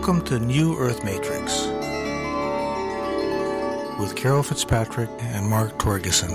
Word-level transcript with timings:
Welcome 0.00 0.24
to 0.28 0.38
New 0.38 0.78
Earth 0.78 1.04
Matrix 1.04 1.66
with 4.00 4.16
Carol 4.16 4.42
Fitzpatrick 4.42 5.10
and 5.18 5.46
Mark 5.46 5.78
Torgeson. 5.78 6.30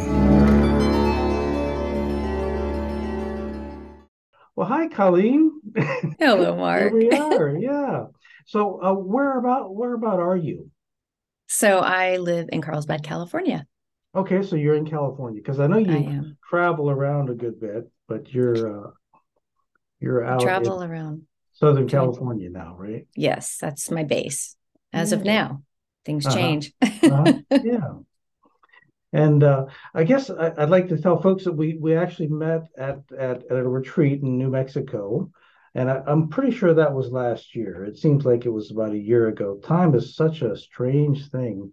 Well, 4.56 4.68
hi, 4.68 4.88
Colleen. 4.90 5.60
Hello, 6.20 6.56
Mark. 6.58 6.94
Here 6.94 7.10
we 7.10 7.10
are. 7.10 7.58
Yeah. 7.58 8.04
So, 8.46 8.84
uh, 8.84 8.94
where 8.94 9.40
about 9.40 9.74
where 9.74 9.96
about 9.96 10.20
are 10.20 10.38
you? 10.38 10.70
So 11.48 11.80
I 11.80 12.18
live 12.18 12.50
in 12.54 12.62
Carlsbad, 12.62 13.02
California. 13.02 13.66
Okay, 14.14 14.44
so 14.44 14.56
you're 14.58 14.76
in 14.76 14.86
California 14.86 15.42
because 15.42 15.60
I 15.60 15.66
know 15.66 15.80
you 15.80 15.92
am. 15.92 16.38
travel 16.48 16.92
around 16.92 17.32
a 17.32 17.34
good 17.34 17.60
bit, 17.60 17.90
but 18.08 18.32
you're 18.32 18.86
uh, 18.86 18.92
you're 20.00 20.24
out 20.24 20.42
Travel 20.42 20.84
in 20.84 20.92
around. 20.92 21.24
Southern 21.56 21.88
California 21.88 22.50
now, 22.50 22.76
right? 22.78 23.08
Yes, 23.16 23.58
that's 23.60 23.90
my 23.92 24.04
base. 24.04 24.56
As 24.94 25.12
of 25.12 25.24
now, 25.26 25.62
things 26.06 26.26
Uh-huh. 26.26 26.36
change. 26.38 26.74
Uh-huh. 26.82 27.34
yeah. 27.64 27.94
And 29.14 29.44
uh, 29.44 29.66
I 29.94 30.04
guess 30.04 30.30
I, 30.30 30.52
I'd 30.58 30.70
like 30.70 30.90
to 30.90 30.98
tell 30.98 31.22
folks 31.22 31.46
that 31.46 31.54
we 31.54 31.78
we 31.80 31.96
actually 31.96 32.28
met 32.28 32.64
at 32.78 33.00
at, 33.18 33.44
at 33.50 33.58
a 33.58 33.68
retreat 33.68 34.22
in 34.22 34.38
New 34.38 34.50
Mexico, 34.50 35.32
and 35.74 35.90
I, 35.90 36.02
I'm 36.06 36.28
pretty 36.28 36.52
sure 36.52 36.74
that 36.74 36.94
was 36.94 37.12
last 37.12 37.56
year. 37.56 37.86
It 37.86 37.98
seems 37.98 38.26
like 38.26 38.46
it 38.46 38.50
was 38.50 38.72
about 38.72 38.92
a 38.92 38.98
year 38.98 39.28
ago. 39.28 39.58
Time 39.64 39.96
is 39.96 40.16
such 40.16 40.42
a 40.42 40.56
strange 40.58 41.30
thing. 41.30 41.72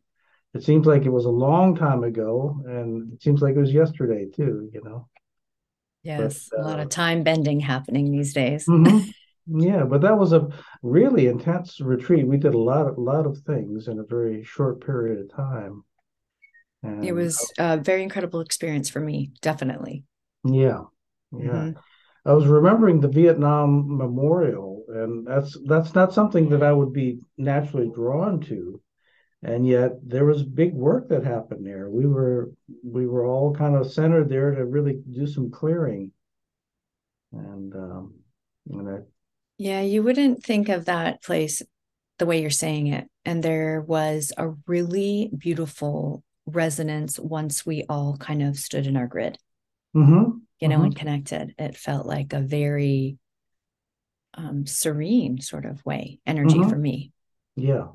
It 0.55 0.63
seems 0.63 0.87
like 0.87 1.05
it 1.05 1.11
was 1.11 1.25
a 1.25 1.31
long 1.31 1.75
time 1.75 2.05
ago, 2.05 2.63
and 2.67 3.13
it 3.15 3.23
seems 3.23 3.43
like 3.43 3.57
it 3.57 3.61
was 3.61 3.73
yesterday 3.73 4.27
too. 4.27 4.71
You 4.73 4.83
know. 4.85 5.09
yes, 6.05 6.49
a 6.57 6.63
lot 6.63 6.79
uh, 6.79 6.83
of 6.83 6.89
time 6.91 7.23
bending 7.25 7.61
happening 7.61 8.11
these 8.13 8.33
days. 8.33 8.67
Mhm. 8.67 9.13
Yeah, 9.47 9.85
but 9.85 10.01
that 10.01 10.19
was 10.19 10.33
a 10.33 10.49
really 10.83 11.27
intense 11.29 11.81
retreat. 11.81 12.27
We 12.27 12.39
did 12.39 12.55
a 12.55 12.59
lot 12.59 12.89
of 12.89 12.99
lot 12.99 13.25
of 13.27 13.39
things 13.39 13.87
in 13.89 13.99
a 14.01 14.05
very 14.05 14.43
short 14.43 14.85
period 14.85 15.21
of 15.21 15.31
time. 15.31 15.85
It 17.03 17.13
was 17.13 17.53
a 17.59 17.77
very 17.79 18.03
incredible 18.03 18.41
experience 18.41 18.89
for 18.89 19.01
me, 19.01 19.33
definitely. 19.41 20.05
Yeah, 20.45 20.85
yeah. 21.33 21.71
Mhm. 21.73 21.75
I 22.25 22.33
was 22.35 22.47
remembering 22.47 23.01
the 23.01 23.09
Vietnam 23.09 23.97
Memorial, 23.99 24.85
and 24.89 25.27
that's 25.27 25.59
that's 25.67 25.95
not 25.95 26.13
something 26.13 26.49
that 26.51 26.63
I 26.63 26.73
would 26.73 26.93
be 26.93 27.21
naturally 27.37 27.91
drawn 27.91 28.41
to. 28.43 28.81
And 29.43 29.67
yet 29.67 29.93
there 30.09 30.25
was 30.27 30.43
big 30.45 30.75
work 30.75 31.09
that 31.11 31.25
happened 31.25 31.67
there. 31.67 31.91
We 31.91 32.07
were 32.07 32.53
we 32.85 33.07
were 33.07 33.27
all 33.27 33.55
kind 33.55 33.77
of 33.77 33.93
centered 33.93 34.29
there 34.31 34.53
to 34.55 34.65
really 34.67 35.03
do 35.13 35.27
some 35.27 35.51
clearing. 35.51 36.13
And 37.33 37.75
um, 37.75 38.15
and 38.71 38.89
I, 38.89 38.99
Yeah, 39.59 39.81
you 39.81 40.03
wouldn't 40.03 40.43
think 40.43 40.69
of 40.69 40.87
that 40.87 41.23
place 41.23 41.63
the 42.19 42.27
way 42.27 42.41
you're 42.41 42.51
saying 42.51 42.89
it. 42.89 43.09
And 43.25 43.43
there 43.43 43.81
was 43.81 44.33
a 44.37 44.51
really 44.67 45.31
beautiful 45.37 46.23
resonance 46.47 47.19
once 47.19 47.65
we 47.65 47.85
all 47.89 48.17
kind 48.17 48.43
of 48.43 48.57
stood 48.57 48.87
in 48.87 48.97
our 48.97 49.07
grid. 49.07 49.39
Mhm, 49.95 50.41
you 50.61 50.69
know, 50.69 50.79
mhm. 50.79 50.85
and 50.87 50.97
connected. 50.97 51.55
It 51.59 51.77
felt 51.77 52.07
like 52.07 52.33
a 52.33 52.41
very 52.41 53.19
um, 54.35 54.67
serene 54.67 55.41
sort 55.41 55.67
of 55.67 55.85
way, 55.85 56.19
energy 56.27 56.59
Mhm. 56.59 56.71
for 56.71 56.77
me. 56.77 57.13
Yeah. 57.57 57.89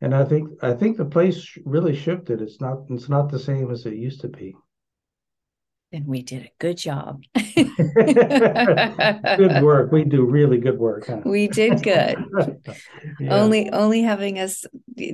And 0.00 0.14
I 0.14 0.24
think 0.24 0.50
I 0.62 0.72
think 0.74 0.96
the 0.96 1.04
place 1.04 1.56
really 1.64 1.94
shifted. 1.94 2.42
It's 2.42 2.60
not 2.60 2.84
it's 2.90 3.08
not 3.08 3.30
the 3.30 3.38
same 3.38 3.70
as 3.70 3.86
it 3.86 3.94
used 3.94 4.20
to 4.22 4.28
be. 4.28 4.56
And 5.94 6.06
we 6.08 6.22
did 6.22 6.42
a 6.42 6.50
good 6.58 6.76
job. 6.76 7.22
Good 7.36 7.68
work. 9.62 9.92
We 9.92 10.02
do 10.02 10.24
really 10.24 10.58
good 10.58 10.76
work, 10.76 11.06
huh? 11.06 11.20
We 11.24 11.46
did 11.46 11.82
good. 11.82 12.24
Yeah. 13.20 13.34
Only 13.34 13.70
only 13.70 14.02
having 14.02 14.40
us 14.40 14.64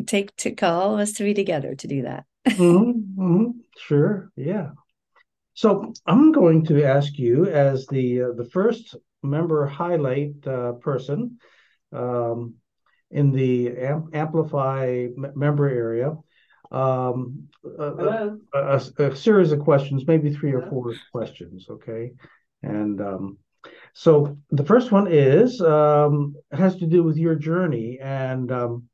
take 0.06 0.34
to 0.36 0.52
call 0.52 0.98
us 0.98 1.12
to 1.12 1.24
be 1.24 1.34
together 1.34 1.74
to 1.74 1.86
do 1.86 2.02
that. 2.02 2.24
Mhm, 2.46 3.04
mhm. 3.18 3.52
Sure. 3.76 4.30
Yeah. 4.36 4.70
So 5.52 5.92
I'm 6.06 6.32
going 6.32 6.64
to 6.66 6.82
ask 6.82 7.18
you 7.18 7.46
as 7.46 7.86
the 7.86 8.22
uh, 8.22 8.32
the 8.32 8.46
first 8.46 8.96
member 9.22 9.66
highlight 9.66 10.46
uh, 10.46 10.72
person 10.72 11.38
um, 11.92 12.54
in 13.10 13.32
the 13.32 13.76
Am- 13.76 14.08
Amplify 14.14 15.08
m- 15.16 15.32
member 15.36 15.68
area. 15.68 16.16
Um, 16.70 17.48
a, 17.78 17.82
a, 17.82 18.38
a, 18.54 18.80
a 19.10 19.16
series 19.16 19.52
of 19.52 19.60
questions, 19.60 20.04
maybe 20.06 20.32
three 20.32 20.52
or 20.52 20.62
four 20.68 20.94
questions, 21.12 21.66
okay? 21.68 22.12
And 22.62 23.00
um, 23.00 23.38
so 23.92 24.38
the 24.50 24.64
first 24.64 24.92
one 24.92 25.08
is 25.10 25.60
um, 25.60 26.36
has 26.52 26.76
to 26.76 26.86
do 26.86 27.02
with 27.02 27.16
your 27.16 27.34
journey 27.34 27.98
and 28.00 28.52
um, 28.52 28.84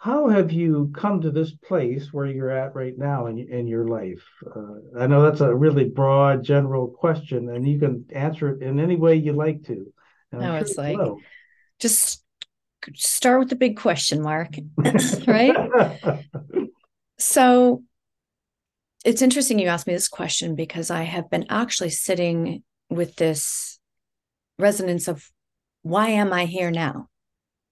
how 0.00 0.28
have 0.28 0.50
you 0.50 0.90
come 0.96 1.20
to 1.20 1.30
this 1.30 1.52
place 1.52 2.12
where 2.12 2.26
you're 2.26 2.50
at 2.50 2.74
right 2.74 2.98
now 2.98 3.26
in 3.26 3.38
in 3.38 3.68
your 3.68 3.86
life? 3.86 4.24
Uh, 4.44 4.98
I 4.98 5.06
know 5.06 5.22
that's 5.22 5.42
a 5.42 5.54
really 5.54 5.84
broad, 5.84 6.42
general 6.42 6.88
question, 6.88 7.48
and 7.50 7.64
you 7.68 7.78
can 7.78 8.06
answer 8.12 8.48
it 8.48 8.62
in 8.62 8.80
any 8.80 8.96
way 8.96 9.14
you 9.14 9.32
like 9.32 9.62
to. 9.66 9.92
And 10.32 10.42
I'm 10.42 10.48
No, 10.48 10.48
sure 10.54 10.58
it's 10.58 10.76
like- 10.76 10.98
will. 10.98 11.20
Just 11.78 12.24
start 12.96 13.38
with 13.38 13.48
the 13.50 13.54
big 13.54 13.76
question 13.76 14.22
mark, 14.22 14.56
right? 15.28 15.54
So 17.22 17.84
it's 19.04 19.22
interesting 19.22 19.58
you 19.58 19.68
asked 19.68 19.86
me 19.86 19.94
this 19.94 20.08
question 20.08 20.56
because 20.56 20.90
I 20.90 21.04
have 21.04 21.30
been 21.30 21.46
actually 21.48 21.90
sitting 21.90 22.64
with 22.90 23.14
this 23.14 23.78
resonance 24.58 25.06
of 25.06 25.24
why 25.82 26.08
am 26.08 26.32
I 26.32 26.46
here 26.46 26.72
now? 26.72 27.08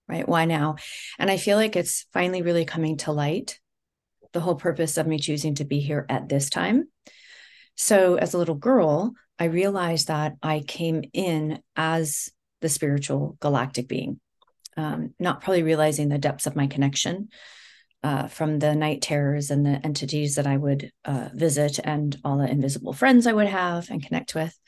Right? 0.08 0.28
Why 0.28 0.44
now? 0.44 0.76
And 1.18 1.30
I 1.30 1.36
feel 1.36 1.56
like 1.56 1.74
it's 1.74 2.06
finally 2.12 2.42
really 2.42 2.64
coming 2.64 2.96
to 2.98 3.12
light 3.12 3.58
the 4.32 4.40
whole 4.40 4.54
purpose 4.54 4.96
of 4.96 5.08
me 5.08 5.18
choosing 5.18 5.56
to 5.56 5.64
be 5.64 5.80
here 5.80 6.06
at 6.08 6.28
this 6.28 6.48
time. 6.48 6.88
So 7.74 8.14
as 8.14 8.34
a 8.34 8.38
little 8.38 8.54
girl, 8.54 9.14
I 9.36 9.44
realized 9.46 10.08
that 10.08 10.34
I 10.42 10.60
came 10.60 11.02
in 11.12 11.60
as 11.74 12.30
the 12.60 12.68
spiritual 12.68 13.36
galactic 13.40 13.88
being, 13.88 14.20
um, 14.76 15.12
not 15.18 15.40
probably 15.40 15.64
realizing 15.64 16.08
the 16.08 16.18
depths 16.18 16.46
of 16.46 16.54
my 16.54 16.68
connection 16.68 17.30
uh, 18.02 18.28
from 18.28 18.58
the 18.58 18.74
night 18.74 19.02
terrors 19.02 19.50
and 19.50 19.64
the 19.64 19.80
entities 19.84 20.36
that 20.36 20.46
I 20.46 20.56
would 20.56 20.90
uh, 21.04 21.28
visit 21.34 21.78
and 21.82 22.16
all 22.24 22.38
the 22.38 22.50
invisible 22.50 22.92
friends 22.92 23.26
I 23.26 23.32
would 23.32 23.48
have 23.48 23.90
and 23.90 24.04
connect 24.04 24.34
with. 24.34 24.58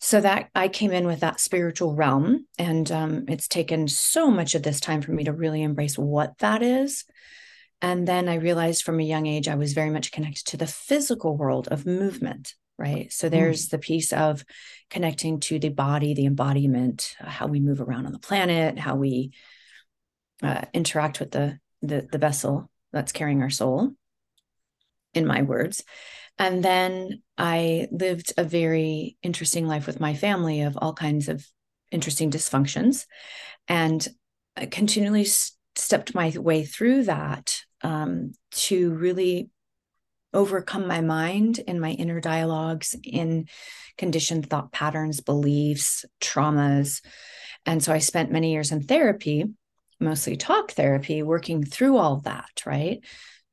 So 0.00 0.20
that 0.20 0.48
I 0.54 0.66
came 0.68 0.92
in 0.92 1.06
with 1.06 1.20
that 1.20 1.38
spiritual 1.38 1.94
realm, 1.94 2.46
and 2.58 2.90
um, 2.90 3.24
it's 3.28 3.46
taken 3.46 3.86
so 3.86 4.32
much 4.32 4.56
of 4.56 4.64
this 4.64 4.80
time 4.80 5.00
for 5.00 5.12
me 5.12 5.24
to 5.24 5.32
really 5.32 5.62
embrace 5.62 5.96
what 5.96 6.36
that 6.38 6.60
is. 6.60 7.04
And 7.80 8.06
then 8.06 8.28
I 8.28 8.34
realized 8.34 8.82
from 8.82 8.98
a 8.98 9.04
young 9.04 9.26
age 9.26 9.48
I 9.48 9.54
was 9.54 9.74
very 9.74 9.90
much 9.90 10.10
connected 10.10 10.44
to 10.46 10.56
the 10.56 10.66
physical 10.66 11.36
world 11.36 11.68
of 11.68 11.86
movement, 11.86 12.54
right? 12.78 13.12
So 13.12 13.28
there's 13.28 13.68
the 13.68 13.78
piece 13.78 14.12
of 14.12 14.44
connecting 14.90 15.38
to 15.40 15.60
the 15.60 15.68
body, 15.68 16.14
the 16.14 16.26
embodiment, 16.26 17.14
how 17.20 17.46
we 17.46 17.60
move 17.60 17.80
around 17.80 18.06
on 18.06 18.12
the 18.12 18.18
planet, 18.18 18.78
how 18.78 18.96
we 18.96 19.32
uh, 20.42 20.62
interact 20.74 21.20
with 21.20 21.30
the 21.30 21.58
the 21.82 22.08
the 22.10 22.18
vessel 22.18 22.70
that's 22.92 23.12
carrying 23.12 23.42
our 23.42 23.50
soul 23.50 23.92
in 25.14 25.26
my 25.26 25.42
words. 25.42 25.84
And 26.38 26.64
then 26.64 27.22
i 27.36 27.88
lived 27.90 28.32
a 28.36 28.44
very 28.44 29.16
interesting 29.22 29.66
life 29.66 29.86
with 29.86 30.00
my 30.00 30.14
family 30.14 30.62
of 30.62 30.78
all 30.80 30.94
kinds 30.94 31.28
of 31.28 31.46
interesting 31.90 32.30
dysfunctions 32.30 33.04
and 33.68 34.06
I 34.56 34.66
continually 34.66 35.26
stepped 35.76 36.14
my 36.14 36.32
way 36.36 36.64
through 36.64 37.04
that 37.04 37.62
um, 37.82 38.32
to 38.52 38.92
really 38.92 39.50
overcome 40.34 40.86
my 40.86 41.00
mind 41.00 41.58
in 41.58 41.80
my 41.80 41.90
inner 41.90 42.20
dialogues 42.20 42.94
in 43.04 43.48
conditioned 43.98 44.48
thought 44.48 44.72
patterns 44.72 45.20
beliefs 45.20 46.04
traumas. 46.20 47.02
And 47.66 47.82
so 47.82 47.92
i 47.92 47.98
spent 47.98 48.32
many 48.32 48.52
years 48.52 48.72
in 48.72 48.82
therapy 48.82 49.46
mostly 50.02 50.36
talk 50.36 50.72
therapy, 50.72 51.22
working 51.22 51.64
through 51.64 51.96
all 51.96 52.16
that, 52.20 52.62
right? 52.66 53.04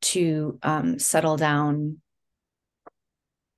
To 0.02 0.60
um, 0.64 1.00
settle 1.00 1.38
down 1.38 2.02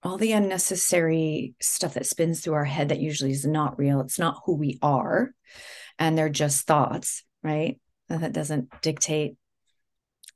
all 0.04 0.18
the 0.18 0.32
unnecessary 0.32 1.54
stuff 1.62 1.94
that 1.94 2.06
spins 2.06 2.42
through 2.42 2.56
our 2.56 2.66
head 2.66 2.90
that 2.90 3.00
usually 3.00 3.32
is 3.32 3.46
not 3.46 3.78
real. 3.78 4.02
It's 4.02 4.20
not 4.20 4.42
who 4.46 4.56
we 4.56 4.80
are. 4.82 5.32
And 6.00 6.18
they're 6.18 6.30
just 6.30 6.66
thoughts, 6.66 7.24
right? 7.44 7.80
That 8.10 8.34
doesn't 8.34 8.70
dictate 8.82 9.36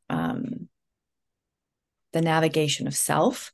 um, 0.10 0.70
the 2.14 2.22
navigation 2.22 2.88
of 2.88 2.96
self. 2.96 3.52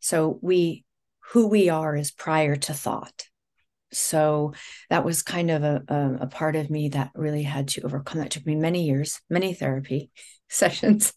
So 0.00 0.38
we, 0.42 0.84
who 1.32 1.48
we 1.48 1.68
are 1.70 1.96
is 1.96 2.10
prior 2.10 2.56
to 2.56 2.74
thought. 2.74 3.27
So 3.92 4.52
that 4.90 5.04
was 5.04 5.22
kind 5.22 5.50
of 5.50 5.62
a, 5.62 5.82
a, 5.88 6.18
a 6.22 6.26
part 6.26 6.56
of 6.56 6.70
me 6.70 6.90
that 6.90 7.10
really 7.14 7.42
had 7.42 7.68
to 7.68 7.82
overcome. 7.82 8.20
That 8.20 8.30
took 8.30 8.46
me 8.46 8.54
many 8.54 8.84
years, 8.84 9.20
many 9.30 9.54
therapy 9.54 10.10
sessions, 10.48 11.12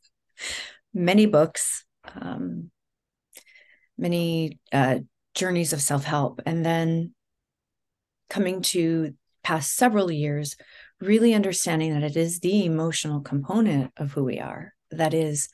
many 0.94 1.26
books, 1.26 1.86
um, 2.20 2.72
many 3.98 4.60
uh, 4.72 5.00
journeys 5.34 5.74
of 5.74 5.82
self 5.82 6.04
help, 6.04 6.42
and 6.46 6.66
then 6.66 7.14
coming 8.30 8.62
to 8.62 9.14
past 9.44 9.76
several 9.76 10.12
years, 10.12 10.56
really 11.02 11.34
understanding 11.34 11.94
that 11.94 12.04
it 12.04 12.16
is 12.16 12.40
the 12.40 12.66
emotional 12.66 13.22
component 13.22 13.92
of 13.98 14.14
who 14.14 14.24
we 14.24 14.40
are 14.40 14.74
that 14.92 15.14
is 15.14 15.50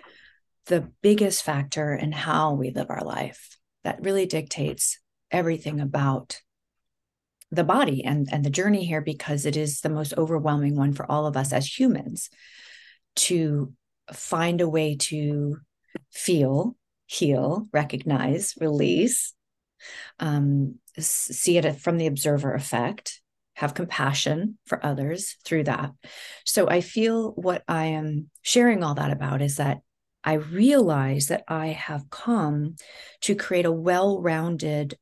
the 0.65 0.91
biggest 1.01 1.43
factor 1.43 1.95
in 1.95 2.11
how 2.11 2.53
we 2.53 2.71
live 2.71 2.87
our 2.89 3.03
life 3.03 3.57
that 3.83 4.01
really 4.01 4.25
dictates 4.25 4.99
everything 5.31 5.79
about 5.79 6.41
the 7.51 7.63
body 7.63 8.03
and 8.03 8.27
and 8.31 8.43
the 8.43 8.49
journey 8.49 8.85
here 8.85 9.01
because 9.01 9.45
it 9.45 9.55
is 9.55 9.81
the 9.81 9.89
most 9.89 10.13
overwhelming 10.17 10.75
one 10.75 10.93
for 10.93 11.09
all 11.09 11.25
of 11.25 11.37
us 11.37 11.53
as 11.53 11.65
humans 11.65 12.29
to 13.15 13.73
find 14.11 14.61
a 14.61 14.69
way 14.69 14.95
to 14.95 15.57
feel 16.11 16.75
heal 17.05 17.67
recognize 17.71 18.53
release 18.59 19.33
um, 20.19 20.75
see 20.99 21.57
it 21.57 21.79
from 21.79 21.97
the 21.97 22.07
observer 22.07 22.53
effect 22.53 23.21
have 23.57 23.73
compassion 23.73 24.55
for 24.67 24.85
others 24.85 25.35
through 25.43 25.63
that. 25.63 25.91
So 26.45 26.69
I 26.69 26.81
feel 26.81 27.31
what 27.31 27.63
I 27.67 27.85
am 27.85 28.29
sharing 28.43 28.83
all 28.83 28.93
that 28.93 29.11
about 29.11 29.41
is 29.41 29.57
that 29.57 29.79
I 30.23 30.33
realize 30.33 31.27
that 31.27 31.43
I 31.47 31.67
have 31.67 32.09
come 32.11 32.75
to 33.21 33.33
create 33.33 33.65
a 33.65 33.71
well 33.71 34.21
rounded 34.21 34.95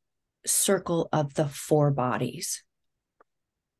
circle 0.46 1.10
of 1.12 1.34
the 1.34 1.48
four 1.48 1.92
bodies 1.92 2.64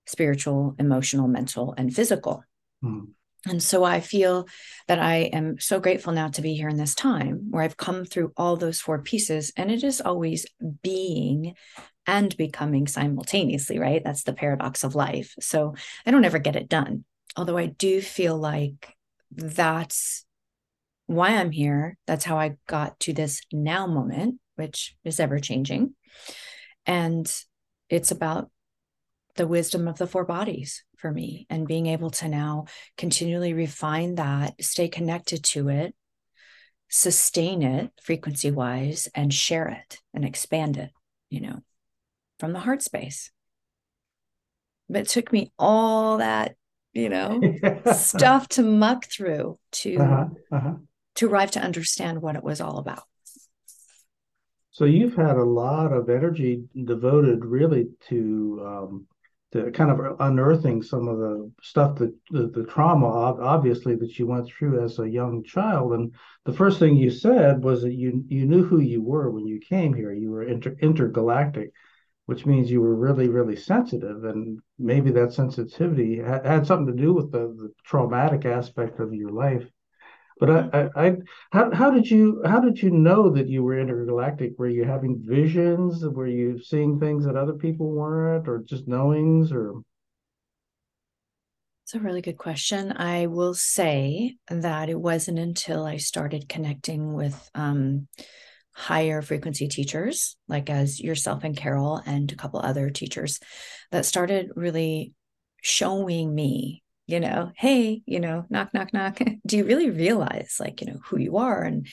spiritual, 0.08 0.76
emotional, 0.78 1.28
mental, 1.28 1.74
and 1.78 1.94
physical. 1.94 2.44
Mm. 2.84 3.08
And 3.48 3.62
so 3.62 3.84
I 3.84 4.00
feel 4.00 4.48
that 4.88 5.00
I 5.00 5.16
am 5.34 5.60
so 5.60 5.80
grateful 5.80 6.14
now 6.14 6.30
to 6.30 6.42
be 6.42 6.56
here 6.56 6.70
in 6.70 6.78
this 6.78 6.96
time 6.96 7.48
where 7.52 7.64
I've 7.64 7.78
come 7.78 8.06
through 8.06 8.34
all 8.36 8.56
those 8.56 8.80
four 8.80 9.00
pieces. 9.02 9.54
And 9.56 9.72
it 9.72 9.84
is 9.84 10.02
always 10.02 10.48
being 10.82 11.54
and 12.08 12.36
becoming 12.38 12.88
simultaneously, 12.88 13.80
right? 13.80 14.04
That's 14.04 14.24
the 14.24 14.34
paradox 14.34 14.84
of 14.84 14.96
life. 14.96 15.36
So 15.40 15.76
I 16.06 16.12
don't 16.12 16.26
ever 16.26 16.40
get 16.40 16.56
it 16.56 16.70
done. 16.70 17.04
Although 17.38 17.58
I 17.58 17.68
do 17.68 18.02
feel 18.02 18.38
like 18.38 18.96
that's 19.32 20.26
why 21.08 21.36
I'm 21.36 21.52
here. 21.52 21.98
That's 22.08 22.26
how 22.26 22.38
I 22.38 22.56
got 22.68 23.00
to 23.02 23.14
this 23.14 23.42
now 23.52 23.86
moment, 23.86 24.40
which 24.56 24.96
is 25.04 25.20
ever 25.20 25.40
changing. 25.40 25.94
And 26.86 27.32
it's 27.90 28.12
about 28.12 28.50
the 29.36 29.48
wisdom 29.48 29.88
of 29.88 29.98
the 29.98 30.08
four 30.08 30.26
bodies 30.26 30.84
for 30.98 31.12
me 31.12 31.46
and 31.50 31.68
being 31.68 31.88
able 31.88 32.10
to 32.10 32.28
now 32.28 32.66
continually 32.98 33.54
refine 33.54 34.16
that, 34.16 34.62
stay 34.64 34.88
connected 34.88 35.44
to 35.44 35.70
it, 35.70 35.94
sustain 36.90 37.62
it 37.62 37.92
frequency 38.02 38.52
wise, 38.52 39.08
and 39.14 39.34
share 39.34 39.68
it 39.68 40.00
and 40.14 40.24
expand 40.24 40.78
it, 40.78 40.92
you 41.30 41.42
know 41.42 41.62
from 42.40 42.54
the 42.54 42.60
heart 42.60 42.82
space. 42.82 43.32
But 44.90 45.02
it 45.02 45.08
took 45.08 45.32
me 45.32 45.52
all 45.58 46.18
that, 46.18 46.56
you 46.94 47.10
know, 47.10 47.42
stuff 47.94 48.48
to 48.50 48.64
muck 48.64 49.06
through 49.06 49.58
to 49.72 49.98
uh-huh, 49.98 50.26
uh-huh. 50.52 50.74
to 51.16 51.28
arrive 51.28 51.52
to 51.52 51.60
understand 51.62 52.22
what 52.22 52.36
it 52.36 52.44
was 52.44 52.62
all 52.62 52.78
about. 52.78 53.04
So 54.76 54.84
you've 54.84 55.16
had 55.16 55.38
a 55.38 55.44
lot 55.44 55.94
of 55.94 56.10
energy 56.10 56.66
devoted 56.84 57.46
really 57.46 57.88
to 58.10 58.62
um, 58.66 59.08
to 59.54 59.72
kind 59.72 59.90
of 59.90 60.18
unearthing 60.20 60.84
some 60.84 61.08
of 61.08 61.18
the 61.18 61.50
stuff 61.62 61.98
that 62.00 62.14
the, 62.30 62.48
the 62.48 62.66
trauma 62.66 63.08
obviously 63.08 63.96
that 63.96 64.20
you 64.20 64.28
went 64.28 64.48
through 64.48 64.84
as 64.84 65.00
a 65.00 65.10
young 65.10 65.46
child 65.46 65.94
and 65.94 66.14
the 66.44 66.52
first 66.52 66.78
thing 66.78 66.98
you 66.98 67.10
said 67.10 67.64
was 67.64 67.84
that 67.84 67.94
you 67.94 68.26
you 68.28 68.46
knew 68.46 68.66
who 68.66 68.82
you 68.82 69.02
were 69.02 69.32
when 69.32 69.46
you 69.46 69.62
came 69.62 69.94
here 69.94 70.12
you 70.12 70.30
were 70.30 70.44
inter, 70.44 70.76
intergalactic 70.82 71.72
which 72.26 72.46
means 72.46 72.72
you 72.72 72.82
were 72.82 72.96
really, 72.96 73.30
really 73.30 73.56
sensitive. 73.56 74.24
And 74.24 74.60
maybe 74.80 75.12
that 75.12 75.34
sensitivity 75.34 76.18
had, 76.18 76.46
had 76.46 76.68
something 76.68 76.96
to 76.96 77.02
do 77.02 77.14
with 77.14 77.32
the, 77.32 77.40
the, 77.40 77.72
traumatic 77.84 78.46
aspect 78.46 79.00
of 79.00 79.14
your 79.14 79.32
life. 79.32 79.64
But 80.40 80.50
I, 80.50 80.70
I, 80.74 81.06
I, 81.06 81.16
how, 81.52 81.72
how 81.74 81.92
did 81.92 82.10
you, 82.12 82.42
how 82.46 82.60
did 82.60 82.82
you 82.82 82.90
know 82.90 83.30
that 83.30 83.48
you 83.48 83.64
were 83.64 83.80
intergalactic? 83.80 84.60
Were 84.60 84.68
you 84.68 84.84
having 84.84 85.24
visions? 85.24 86.06
Were 86.06 86.28
you 86.28 86.62
seeing 86.62 87.00
things 87.00 87.26
that 87.26 87.38
other 87.38 87.54
people 87.54 87.90
weren't, 87.92 88.48
or 88.48 88.64
just 88.66 88.88
knowings, 88.88 89.52
or? 89.52 89.82
It's 91.84 91.94
a 91.94 92.00
really 92.00 92.22
good 92.22 92.38
question. 92.38 92.94
I 92.98 93.28
will 93.28 93.54
say 93.54 94.38
that 94.50 94.90
it 94.90 95.00
wasn't 95.00 95.38
until 95.38 95.86
I 95.86 95.98
started 95.98 96.50
connecting 96.50 97.14
with 97.14 97.50
um, 97.54 98.08
higher 98.72 99.22
frequency 99.22 99.68
teachers, 99.68 100.36
like 100.48 100.70
as 100.70 101.00
yourself 101.00 101.44
and 101.44 101.56
Carol 101.56 102.02
and 102.06 102.32
a 102.32 102.36
couple 102.36 102.60
other 102.60 102.90
teachers, 102.90 103.40
that 103.92 104.06
started 104.06 104.50
really 104.56 105.14
showing 105.62 106.34
me, 106.34 106.82
you 107.08 107.20
know, 107.20 107.52
hey, 107.56 108.02
you 108.06 108.20
know, 108.20 108.46
knock, 108.50 108.74
knock, 108.74 108.94
knock. 108.94 109.20
Do 109.46 109.58
you 109.58 109.66
really 109.66 109.90
realize, 109.90 110.58
like, 110.60 110.82
you 110.82 110.88
know, 110.88 111.00
who 111.06 111.20
you 111.20 111.38
are? 111.38 111.62
And 111.62 111.88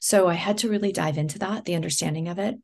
so 0.00 0.28
I 0.28 0.34
had 0.34 0.58
to 0.58 0.68
really 0.68 0.92
dive 0.92 1.18
into 1.18 1.38
that, 1.40 1.64
the 1.64 1.76
understanding 1.76 2.28
of 2.28 2.38
it. 2.38 2.56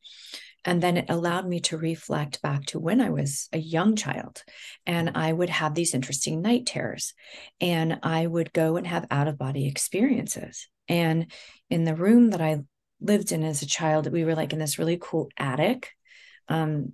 And 0.65 0.81
then 0.81 0.97
it 0.97 1.07
allowed 1.09 1.49
me 1.49 1.61
to 1.61 1.77
reflect 1.77 2.41
back 2.41 2.67
to 2.67 2.79
when 2.79 3.01
I 3.01 3.11
was 3.11 3.49
a 3.53 3.59
young 3.59 3.97
child. 3.97 4.45
And 4.87 5.11
I 5.17 5.33
would 5.33 5.51
have 5.51 5.75
these 5.75 5.95
interesting 5.95 6.41
night 6.41 6.67
terrors. 6.67 7.15
And 7.61 7.99
I 8.03 8.27
would 8.27 8.53
go 8.53 8.77
and 8.77 8.87
have 8.87 9.07
out 9.11 9.29
of 9.29 9.39
body 9.39 9.67
experiences. 9.67 10.69
And 10.89 11.33
in 11.69 11.85
the 11.85 11.97
room 11.97 12.31
that 12.31 12.41
I 12.41 12.61
lived 13.01 13.33
in 13.33 13.43
as 13.43 13.63
a 13.63 13.67
child, 13.67 14.13
we 14.13 14.25
were 14.25 14.37
like 14.37 14.53
in 14.53 14.59
this 14.61 14.79
really 14.79 14.99
cool 15.01 15.29
attic. 15.37 15.91
Um, 16.49 16.93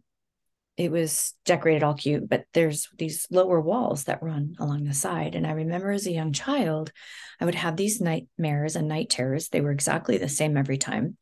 it 0.78 0.92
was 0.92 1.34
decorated 1.44 1.82
all 1.82 1.94
cute, 1.94 2.28
but 2.28 2.44
there's 2.54 2.88
these 2.96 3.26
lower 3.32 3.60
walls 3.60 4.04
that 4.04 4.22
run 4.22 4.54
along 4.60 4.84
the 4.84 4.94
side. 4.94 5.34
And 5.34 5.44
I 5.44 5.50
remember 5.50 5.90
as 5.90 6.06
a 6.06 6.12
young 6.12 6.32
child, 6.32 6.92
I 7.40 7.44
would 7.44 7.56
have 7.56 7.76
these 7.76 8.00
nightmares 8.00 8.76
and 8.76 8.86
night 8.86 9.10
terrors. 9.10 9.48
They 9.48 9.60
were 9.60 9.72
exactly 9.72 10.18
the 10.18 10.28
same 10.28 10.56
every 10.56 10.78
time. 10.78 11.16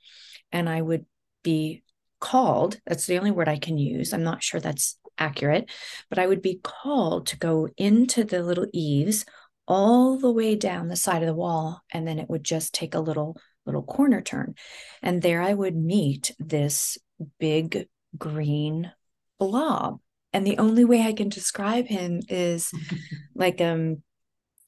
And 0.53 0.69
I 0.69 0.83
would 0.83 1.07
be 1.43 1.83
called, 2.21 2.79
that's 2.87 3.07
the 3.07 3.17
only 3.17 3.31
word 3.31 3.49
I 3.49 3.59
can 3.59 3.79
use. 3.79 4.13
I'm 4.13 4.23
not 4.23 4.43
sure 4.43 4.61
that's 4.61 4.99
accurate, 5.17 5.71
but 6.11 6.19
I 6.19 6.27
would 6.27 6.43
be 6.43 6.61
called 6.63 7.29
to 7.29 7.39
go 7.39 7.71
into 7.79 8.25
the 8.25 8.43
little 8.43 8.67
eaves 8.75 9.25
all 9.67 10.19
the 10.19 10.31
way 10.31 10.55
down 10.55 10.89
the 10.89 10.97
side 10.97 11.23
of 11.23 11.29
the 11.29 11.35
wall. 11.35 11.81
And 11.91 12.07
then 12.07 12.19
it 12.19 12.29
would 12.29 12.45
just 12.45 12.75
take 12.75 12.95
a 12.95 13.01
little 13.01 13.39
little 13.65 13.83
corner 13.83 14.21
turn. 14.21 14.55
And 15.03 15.23
there 15.23 15.41
I 15.41 15.55
would 15.55 15.75
meet 15.75 16.33
this 16.39 16.99
big 17.41 17.89
green 18.19 18.93
blob. 19.39 20.01
And 20.33 20.47
the 20.47 20.59
only 20.59 20.85
way 20.85 21.03
I 21.03 21.13
can 21.13 21.29
describe 21.29 21.87
him 21.87 22.21
is 22.29 22.71
like 23.35 23.61
um 23.61 24.03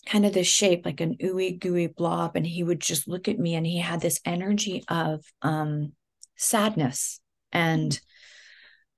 kind 0.07 0.25
of 0.25 0.33
this 0.33 0.47
shape, 0.47 0.87
like 0.87 1.01
an 1.01 1.17
ooey 1.23 1.59
gooey 1.59 1.89
blob. 1.89 2.37
And 2.37 2.47
he 2.47 2.63
would 2.63 2.81
just 2.81 3.09
look 3.09 3.29
at 3.29 3.39
me 3.39 3.55
and 3.55 3.67
he 3.67 3.79
had 3.79 4.01
this 4.01 4.21
energy 4.25 4.85
of 4.89 5.25
um 5.43 5.93
sadness 6.37 7.21
and 7.53 7.99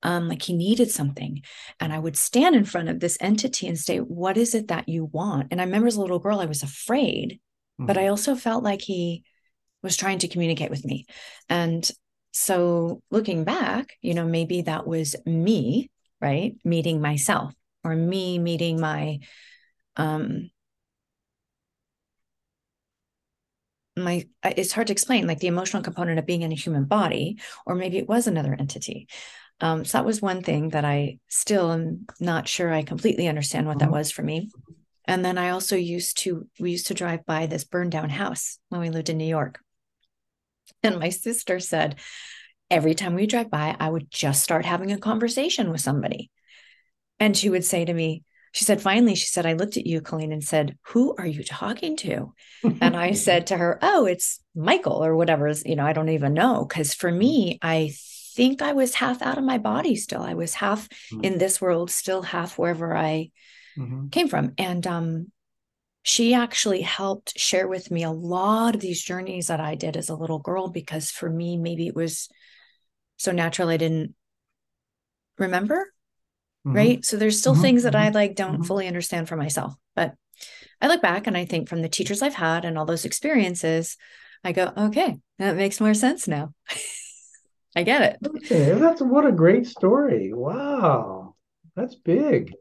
um, 0.02 0.28
like 0.28 0.42
he 0.42 0.54
needed 0.54 0.90
something. 0.90 1.42
And 1.78 1.92
I 1.92 1.98
would 1.98 2.16
stand 2.16 2.54
in 2.54 2.64
front 2.64 2.88
of 2.88 3.00
this 3.00 3.18
entity 3.20 3.66
and 3.66 3.78
say, 3.78 3.98
What 3.98 4.36
is 4.36 4.54
it 4.54 4.68
that 4.68 4.88
you 4.88 5.04
want? 5.06 5.48
And 5.50 5.60
I 5.60 5.64
remember 5.64 5.88
as 5.88 5.96
a 5.96 6.00
little 6.00 6.18
girl, 6.18 6.40
I 6.40 6.46
was 6.46 6.62
afraid, 6.62 7.40
mm-hmm. 7.78 7.86
but 7.86 7.98
I 7.98 8.08
also 8.08 8.34
felt 8.34 8.64
like 8.64 8.80
he 8.80 9.24
was 9.82 9.96
trying 9.96 10.18
to 10.20 10.28
communicate 10.28 10.70
with 10.70 10.84
me. 10.84 11.06
And 11.48 11.88
so 12.32 13.02
looking 13.10 13.44
back, 13.44 13.96
you 14.00 14.14
know, 14.14 14.26
maybe 14.26 14.62
that 14.62 14.87
was 14.87 15.16
me, 15.26 15.90
right? 16.20 16.56
Meeting 16.64 17.00
myself 17.00 17.54
or 17.84 17.94
me 17.94 18.38
meeting 18.38 18.80
my 18.80 19.18
um 19.96 20.50
my 23.96 24.26
it's 24.44 24.72
hard 24.72 24.87
to 24.87 24.92
explain 24.92 25.26
like 25.26 25.40
the 25.40 25.46
emotional 25.46 25.82
component 25.82 26.18
of 26.18 26.26
being 26.26 26.42
in 26.42 26.52
a 26.52 26.56
human 26.56 26.84
body 26.84 27.38
or 27.66 27.75
maybe 27.75 27.99
it 27.99 28.08
was 28.08 28.26
another 28.26 28.54
entity 28.58 29.08
um, 29.62 29.84
so 29.84 29.99
that 29.99 30.06
was 30.06 30.22
one 30.22 30.42
thing 30.42 30.70
that 30.70 30.84
i 30.84 31.18
still 31.28 31.72
am 31.72 32.06
not 32.18 32.49
sure 32.49 32.72
i 32.72 32.82
completely 32.82 33.28
understand 33.28 33.66
what 33.66 33.78
that 33.78 33.87
mm-hmm. 33.87 33.94
was 33.94 34.10
for 34.10 34.22
me 34.22 34.50
and 35.06 35.25
then 35.25 35.37
i 35.37 35.50
also 35.50 35.76
used 35.76 36.18
to 36.18 36.46
we 36.58 36.70
used 36.70 36.87
to 36.87 36.94
drive 36.94 37.26
by 37.26 37.46
this 37.46 37.64
burned 37.64 37.92
down 37.92 38.08
house 38.08 38.58
when 38.68 38.80
we 38.80 38.90
lived 38.90 39.10
in 39.10 39.18
new 39.18 39.25
york 39.25 39.60
and 40.82 40.98
my 40.98 41.10
sister 41.10 41.60
said, 41.60 41.96
every 42.70 42.94
time 42.94 43.14
we 43.14 43.26
drive 43.26 43.50
by, 43.50 43.76
I 43.78 43.88
would 43.88 44.10
just 44.10 44.42
start 44.42 44.64
having 44.64 44.92
a 44.92 44.98
conversation 44.98 45.70
with 45.70 45.80
somebody. 45.80 46.30
And 47.18 47.36
she 47.36 47.50
would 47.50 47.64
say 47.64 47.84
to 47.84 47.92
me, 47.92 48.22
she 48.52 48.64
said, 48.64 48.80
finally, 48.80 49.14
she 49.14 49.26
said, 49.26 49.46
I 49.46 49.52
looked 49.52 49.76
at 49.76 49.86
you, 49.86 50.00
Colleen, 50.00 50.32
and 50.32 50.42
said, 50.42 50.76
Who 50.88 51.14
are 51.16 51.26
you 51.26 51.44
talking 51.44 51.96
to? 51.98 52.34
and 52.80 52.96
I 52.96 53.12
said 53.26 53.48
to 53.48 53.56
her, 53.56 53.78
Oh, 53.80 54.06
it's 54.06 54.40
Michael 54.56 55.04
or 55.04 55.14
whatever. 55.14 55.52
You 55.64 55.76
know, 55.76 55.86
I 55.86 55.92
don't 55.92 56.08
even 56.08 56.34
know. 56.34 56.64
Cause 56.64 56.92
for 56.92 57.12
me, 57.12 57.58
I 57.62 57.92
think 58.34 58.62
I 58.62 58.72
was 58.72 58.94
half 58.94 59.22
out 59.22 59.38
of 59.38 59.44
my 59.44 59.58
body 59.58 59.94
still. 59.94 60.22
I 60.22 60.34
was 60.34 60.54
half 60.54 60.88
mm-hmm. 60.88 61.24
in 61.24 61.38
this 61.38 61.60
world, 61.60 61.90
still 61.90 62.22
half 62.22 62.58
wherever 62.58 62.96
I 62.96 63.30
mm-hmm. 63.78 64.08
came 64.08 64.28
from. 64.28 64.54
And 64.58 64.84
um, 64.86 65.32
she 66.02 66.35
actually 66.35 66.80
helped 66.80 67.38
share 67.38 67.69
with 67.69 67.90
me 67.90 68.02
a 68.04 68.11
lot 68.11 68.75
of 68.75 68.80
these 68.80 69.02
journeys 69.02 69.49
that 69.49 69.61
I 69.61 69.75
did 69.75 69.97
as 69.97 70.09
a 70.09 70.14
little 70.14 70.38
girl 70.38 70.69
because 70.69 71.11
for 71.11 71.28
me, 71.28 71.57
maybe 71.57 71.87
it 71.87 71.95
was 71.95 72.28
so 73.16 73.33
natural 73.33 73.69
I 73.69 73.76
didn't 73.76 74.14
remember. 75.38 75.92
mm-hmm. 76.66 76.76
right? 76.76 77.04
So 77.04 77.16
there's 77.16 77.38
still 77.38 77.52
mm-hmm. 77.52 77.62
things 77.62 77.83
that 77.83 77.95
I 77.95 78.07
mm-hmm. 78.07 78.14
like 78.14 78.35
don't 78.35 78.54
mm-hmm. 78.54 78.62
fully 78.62 78.87
understand 78.87 79.28
for 79.28 79.37
myself. 79.37 79.75
But 79.95 80.14
I 80.80 80.88
look 80.88 81.02
back 81.02 81.26
and 81.26 81.37
I 81.37 81.45
think 81.45 81.69
from 81.69 81.83
the 81.83 81.88
teachers 81.88 82.23
I've 82.23 82.35
had 82.35 82.64
and 82.64 82.78
all 82.78 82.87
those 82.87 83.04
experiences, 83.04 83.97
I 84.42 84.52
go, 84.52 84.73
okay, 84.76 85.19
that 85.38 85.57
makes 85.57 85.80
more 85.80 85.95
sense 85.95 86.26
now. 86.26 86.54
I 87.76 87.83
get 87.83 88.02
it. 88.02 88.19
Okay, 88.26 88.73
that's 88.73 89.00
what 89.00 89.26
a 89.26 89.33
great 89.33 89.66
story. 89.66 90.33
Wow. 90.33 91.35
That's 91.76 91.95
big. 91.95 92.52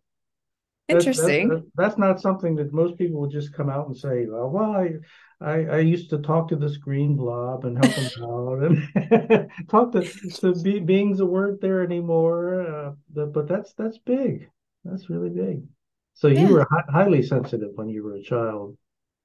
Interesting. 0.89 1.50
That's, 1.50 1.62
that's, 1.62 1.75
that's, 1.75 1.98
not 1.98 2.19
something 2.19 2.55
that 2.55 2.74
most 2.74 2.98
people 2.98 3.22
would 3.22 3.31
just 3.31 3.53
come 3.53 3.69
out 3.69 3.88
and 3.88 3.96
say, 3.96 4.25
well, 4.27 4.50
well 4.50 4.72
I, 4.72 4.93
I, 5.41 5.65
I 5.65 5.79
used 5.79 6.10
to 6.10 6.17
talk 6.17 6.50
to 6.50 6.55
this 6.55 6.77
green 6.77 7.15
blob 7.15 7.63
and 7.65 7.77
help 7.77 7.93
him 7.93 8.24
out 8.24 8.63
and 8.63 9.50
talk 9.69 9.91
to, 9.93 10.01
to 10.01 10.53
be, 10.62 10.79
beings 10.79 11.19
that 11.19 11.25
weren't 11.25 11.62
there 11.62 11.84
anymore. 11.84 12.62
Uh, 12.62 12.91
the, 13.13 13.25
but 13.27 13.48
that's 13.48 13.74
that's 13.74 14.00
big. 14.00 14.50
That's 14.84 15.10
really 15.10 15.29
big. 15.29 15.63
So 16.15 16.27
yeah. 16.27 16.41
you 16.41 16.53
were 16.53 16.67
hi- 16.69 16.91
highly 16.91 17.22
sensitive 17.22 17.72
when 17.75 17.88
you 17.88 18.03
were 18.03 18.15
a 18.15 18.24
child. 18.24 18.77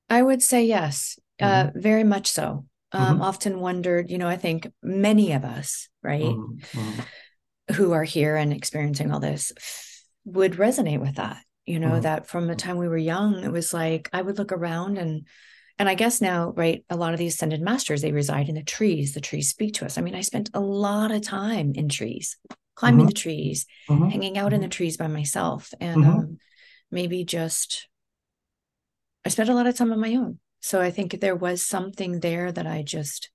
I 0.09 0.23
would 0.23 0.42
say 0.42 0.66
yes, 0.66 1.18
uh, 1.40 1.44
mm-hmm. 1.47 1.78
uh, 1.78 1.80
very 1.80 2.04
much 2.04 2.30
so. 2.30 2.66
Um, 2.92 3.14
mm-hmm. 3.14 3.23
Often 3.23 3.61
wondered, 3.61 4.11
you 4.11 4.18
know, 4.18 4.28
I 4.28 4.37
think 4.37 4.71
many 4.83 5.33
of 5.33 5.44
us, 5.44 5.88
right, 6.02 6.23
mm-hmm. 6.23 6.78
mm-hmm. 6.78 7.75
who 7.75 7.92
are 7.92 8.04
here 8.04 8.37
and 8.37 8.52
experiencing 8.52 9.11
all 9.11 9.18
this 9.18 9.50
would 10.25 10.52
resonate 10.52 11.00
with 11.00 11.16
that 11.16 11.38
you 11.66 11.78
know 11.78 11.92
mm-hmm. 11.92 12.00
that 12.00 12.26
from 12.26 12.47
the 12.47 12.54
time 12.54 12.76
we 12.76 12.88
were 12.88 12.97
young 12.97 13.42
it 13.42 13.52
was 13.52 13.73
like 13.73 14.09
i 14.12 14.21
would 14.21 14.38
look 14.38 14.52
around 14.52 14.99
and 14.99 15.26
and 15.78 15.88
i 15.88 15.94
guess 15.94 16.21
now 16.21 16.52
right 16.56 16.85
a 16.90 16.97
lot 16.97 17.12
of 17.12 17.18
these 17.18 17.35
ascended 17.35 17.61
masters 17.61 18.02
they 18.02 18.12
reside 18.12 18.49
in 18.49 18.54
the 18.54 18.62
trees 18.62 19.14
the 19.14 19.21
trees 19.21 19.49
speak 19.49 19.75
to 19.75 19.85
us 19.85 19.99
i 19.99 20.00
mean 20.00 20.14
i 20.14 20.21
spent 20.21 20.50
a 20.54 20.61
lot 20.61 21.11
of 21.11 21.23
time 21.23 21.73
in 21.75 21.88
trees 21.88 22.37
climbing 22.75 23.00
mm-hmm. 23.00 23.09
the 23.09 23.14
trees 23.14 23.66
mm-hmm. 23.88 24.09
hanging 24.09 24.38
out 24.38 24.52
in 24.52 24.61
the 24.61 24.66
mm-hmm. 24.66 24.71
trees 24.71 24.97
by 24.97 25.06
myself 25.06 25.73
and 25.80 26.02
mm-hmm. 26.02 26.11
um, 26.11 26.38
maybe 26.90 27.25
just 27.25 27.88
i 29.25 29.28
spent 29.28 29.49
a 29.49 29.54
lot 29.54 29.66
of 29.66 29.76
time 29.76 29.92
on 29.92 30.00
my 30.00 30.14
own 30.14 30.38
so 30.61 30.80
i 30.80 30.90
think 30.90 31.21
there 31.21 31.37
was 31.37 31.64
something 31.64 32.21
there 32.21 32.52
that 32.52 32.66
i 32.66 32.83
just 32.83 33.30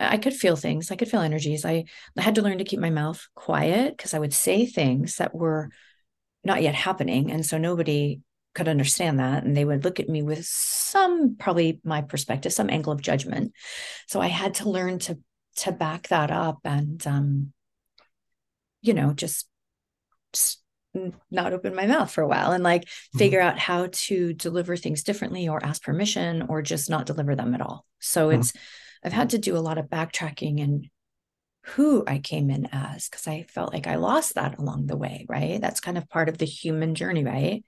I 0.00 0.16
could 0.16 0.34
feel 0.34 0.54
things. 0.54 0.90
I 0.90 0.96
could 0.96 1.08
feel 1.08 1.22
energies. 1.22 1.64
I, 1.64 1.84
I 2.16 2.22
had 2.22 2.36
to 2.36 2.42
learn 2.42 2.58
to 2.58 2.64
keep 2.64 2.78
my 2.78 2.90
mouth 2.90 3.26
quiet 3.34 3.96
because 3.96 4.14
I 4.14 4.18
would 4.18 4.32
say 4.32 4.64
things 4.64 5.16
that 5.16 5.34
were 5.34 5.70
not 6.48 6.62
yet 6.62 6.74
happening. 6.74 7.30
And 7.30 7.46
so 7.46 7.58
nobody 7.58 8.20
could 8.54 8.66
understand 8.66 9.20
that. 9.20 9.44
And 9.44 9.56
they 9.56 9.64
would 9.64 9.84
look 9.84 10.00
at 10.00 10.08
me 10.08 10.22
with 10.22 10.44
some, 10.44 11.36
probably 11.36 11.80
my 11.84 12.02
perspective, 12.02 12.52
some 12.52 12.70
angle 12.70 12.92
of 12.92 13.00
judgment. 13.00 13.52
So 14.08 14.20
I 14.20 14.26
had 14.26 14.54
to 14.54 14.68
learn 14.68 14.98
to 15.00 15.18
to 15.58 15.72
back 15.72 16.08
that 16.08 16.30
up 16.30 16.58
and 16.64 17.04
um, 17.06 17.52
you 18.80 18.94
know, 18.94 19.12
just, 19.12 19.48
just 20.32 20.62
not 21.30 21.52
open 21.52 21.74
my 21.74 21.86
mouth 21.86 22.10
for 22.10 22.22
a 22.22 22.28
while 22.28 22.52
and 22.52 22.64
like 22.64 22.82
mm-hmm. 22.82 23.18
figure 23.18 23.40
out 23.40 23.58
how 23.58 23.88
to 23.92 24.32
deliver 24.32 24.76
things 24.76 25.02
differently 25.02 25.48
or 25.48 25.64
ask 25.64 25.82
permission 25.82 26.42
or 26.48 26.62
just 26.62 26.88
not 26.88 27.06
deliver 27.06 27.34
them 27.36 27.54
at 27.54 27.60
all. 27.60 27.84
So 27.98 28.28
mm-hmm. 28.28 28.40
it's 28.40 28.52
I've 29.04 29.12
had 29.12 29.30
to 29.30 29.38
do 29.38 29.56
a 29.56 29.60
lot 29.60 29.78
of 29.78 29.86
backtracking 29.86 30.62
and 30.62 30.88
who 31.70 32.04
I 32.06 32.18
came 32.18 32.50
in 32.50 32.68
as 32.72 33.08
because 33.08 33.26
I 33.26 33.44
felt 33.48 33.72
like 33.72 33.86
I 33.86 33.96
lost 33.96 34.34
that 34.34 34.58
along 34.58 34.86
the 34.86 34.96
way, 34.96 35.26
right? 35.28 35.60
That's 35.60 35.80
kind 35.80 35.98
of 35.98 36.08
part 36.08 36.28
of 36.28 36.38
the 36.38 36.44
human 36.44 36.94
journey, 36.94 37.24
right? 37.24 37.64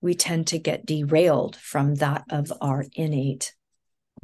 We 0.00 0.14
tend 0.14 0.48
to 0.48 0.58
get 0.58 0.86
derailed 0.86 1.56
from 1.56 1.96
that 1.96 2.24
of 2.30 2.52
our 2.60 2.84
innate 2.94 3.54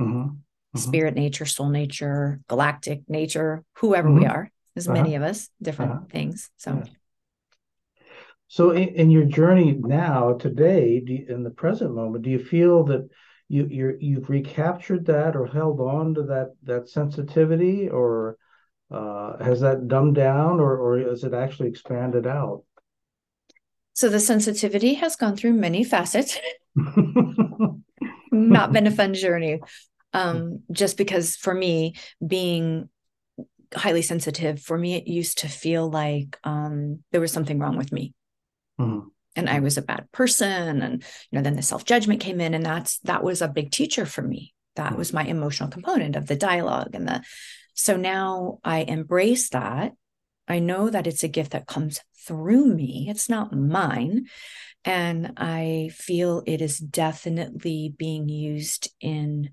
mm-hmm. 0.01 0.13
Mm-hmm. 0.23 0.79
spirit 0.79 1.15
nature, 1.15 1.47
soul 1.47 1.69
nature, 1.69 2.41
galactic 2.49 3.03
nature, 3.09 3.65
whoever 3.77 4.09
mm-hmm. 4.09 4.21
we 4.21 4.27
are. 4.27 4.51
There's 4.75 4.89
uh-huh. 4.89 5.03
many 5.03 5.15
of 5.15 5.23
us, 5.23 5.49
different 5.61 5.93
uh-huh. 5.93 6.05
things. 6.11 6.51
So, 6.57 6.83
yeah. 6.85 8.05
so 8.49 8.71
in, 8.71 8.89
in, 8.89 9.11
your 9.11 9.25
journey 9.25 9.73
now, 9.79 10.33
today, 10.33 11.03
you, 11.05 11.27
in 11.29 11.43
the 11.43 11.51
present 11.51 11.95
moment, 11.95 12.25
do 12.25 12.31
you 12.31 12.43
feel 12.43 12.85
that 12.85 13.09
you 13.53 13.67
you 13.67 13.99
you've 14.01 14.31
recaptured 14.31 15.05
that 15.05 15.37
or 15.37 15.47
held 15.47 15.79
on 15.79 16.15
to 16.15 16.23
that 16.23 16.55
that 16.63 16.89
sensitivity 16.89 17.87
or 17.87 18.39
uh, 18.91 19.45
has 19.45 19.61
that 19.61 19.89
dumbed 19.89 20.15
down 20.15 20.59
or 20.59 20.79
or 20.79 20.99
is 20.99 21.23
it 21.23 21.35
actually 21.35 21.69
expanded 21.69 22.27
out? 22.27 22.65
So 23.93 24.09
the 24.09 24.21
sensitivity 24.21 24.95
has 24.95 25.17
gone 25.17 25.37
through 25.37 25.53
many 25.53 25.85
facets. 25.85 26.39
Not 28.33 28.73
been 28.73 28.87
a 28.87 28.91
fun 28.91 29.13
journey 29.13 29.61
um, 30.15 30.61
just 30.73 30.97
because 30.97 31.37
for 31.37 31.53
me 31.53 31.95
being 32.27 32.89
highly 33.75 34.03
sensitive 34.03 34.63
for 34.63 34.79
me 34.79 34.95
it 34.95 35.07
used 35.07 35.39
to 35.41 35.49
feel 35.49 35.91
like 35.91 36.39
um, 36.43 37.03
there 37.13 37.21
was 37.21 37.33
something 37.33 37.59
wrong 37.59 37.77
with 37.77 37.93
me. 37.93 38.15
Mm-hmm 38.81 39.09
and 39.35 39.49
I 39.49 39.61
was 39.61 39.79
a 39.79 39.83
bad 39.83 40.11
person. 40.13 40.83
And, 40.83 41.03
you 41.31 41.39
know, 41.39 41.43
then 41.43 41.57
the 41.57 41.63
self 41.63 41.85
judgment 41.85 42.21
came 42.21 42.41
in 42.41 42.55
and 42.55 42.65
that's, 42.65 42.99
that 43.01 43.25
was 43.25 43.43
a 43.43 43.49
big 43.49 43.71
teacher 43.71 44.07
for 44.07 44.23
me. 44.23 44.55
That 44.77 44.97
was 44.97 45.13
my 45.13 45.25
emotional 45.25 45.71
component 45.71 46.17
of 46.17 46.27
the 46.27 46.37
dialogue 46.37 46.95
and 46.95 47.07
the, 47.07 47.23
so 47.75 47.97
now 47.97 48.59
I 48.65 48.81
embrace 48.81 49.51
that. 49.51 49.93
I 50.49 50.59
know 50.59 50.91
that 50.91 51.07
it's 51.07 51.23
a 51.23 51.29
gift 51.29 51.53
that 51.53 51.67
comes 51.67 52.01
through 52.27 52.75
me. 52.75 53.07
It's 53.09 53.29
not 53.29 53.55
mine. 53.55 54.27
And 54.85 55.35
I 55.37 55.91
feel 55.95 56.43
it 56.47 56.61
is 56.61 56.79
definitely 56.79 57.95
being 57.97 58.29
used 58.29 58.91
in 59.01 59.51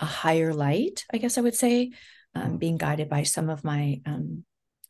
a 0.00 0.06
higher 0.06 0.52
light, 0.52 1.04
I 1.12 1.18
guess 1.18 1.38
I 1.38 1.42
would 1.42 1.54
say, 1.54 1.92
um, 2.34 2.56
being 2.56 2.78
guided 2.78 3.08
by 3.08 3.22
some 3.22 3.50
of 3.50 3.62
my 3.62 4.00
um, 4.06 4.44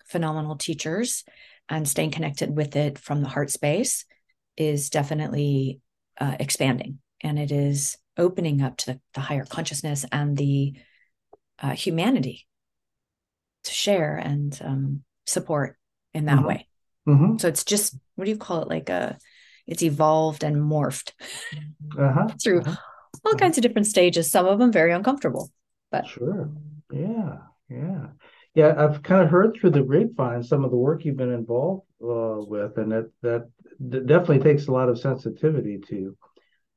phenomenal 0.07 0.57
teachers 0.57 1.25
and 1.69 1.89
staying 1.89 2.13
connected 2.13 2.57
with 2.57 2.77
it 2.77 2.99
from 2.99 3.21
the 3.21 3.29
heart 3.29 3.51
space 3.51 4.05
is 4.57 4.91
definitely 4.91 5.81
uh, 6.21 6.37
expanding 6.39 6.99
and 7.23 7.39
it 7.39 7.51
is 7.51 7.97
opening 8.17 8.63
up 8.63 8.77
to 8.77 8.93
the, 8.93 9.01
the 9.15 9.21
higher 9.21 9.45
consciousness 9.45 10.05
and 10.13 10.37
the 10.37 10.75
uh, 11.61 11.71
humanity 11.71 12.47
to 13.65 13.73
share 13.73 14.17
and 14.17 14.61
um, 14.63 15.03
support 15.27 15.77
in 16.13 16.27
that 16.27 16.39
mm-hmm. 16.39 16.47
way. 16.47 16.69
Mm-hmm. 17.09 17.39
So 17.39 17.49
it's 17.49 17.65
just 17.65 17.97
what 18.15 18.25
do 18.25 18.31
you 18.31 18.37
call 18.37 18.63
it? 18.63 18.69
Like 18.69 18.89
a, 18.89 18.93
uh, 18.95 19.13
it's 19.67 19.83
evolved 19.83 20.45
and 20.45 20.57
morphed 20.57 21.13
uh-huh. 21.99 22.29
through 22.43 22.61
uh-huh. 22.61 22.77
all 23.25 23.35
kinds 23.35 23.59
of 23.59 23.63
different 23.63 23.87
stages. 23.87 24.31
Some 24.31 24.47
of 24.47 24.59
them 24.59 24.73
very 24.73 24.93
uncomfortable, 24.93 25.51
but 25.91 26.07
sure, 26.07 26.51
yeah, 26.93 27.39
yeah, 27.71 28.07
yeah. 28.55 28.75
I've 28.77 29.03
kind 29.03 29.23
of 29.23 29.31
heard 29.31 29.57
through 29.57 29.71
the 29.71 29.83
grapevine 29.83 30.43
some 30.43 30.65
of 30.65 30.71
the 30.71 30.77
work 30.77 31.05
you've 31.05 31.17
been 31.17 31.33
involved 31.33 31.87
uh, 32.03 32.45
with, 32.47 32.77
and 32.77 32.93
that 32.93 33.11
that 33.23 33.49
definitely 33.79 34.41
takes 34.41 34.67
a 34.67 34.73
lot 34.73 34.89
of 34.89 34.99
sensitivity 34.99 35.79
to 35.89 36.17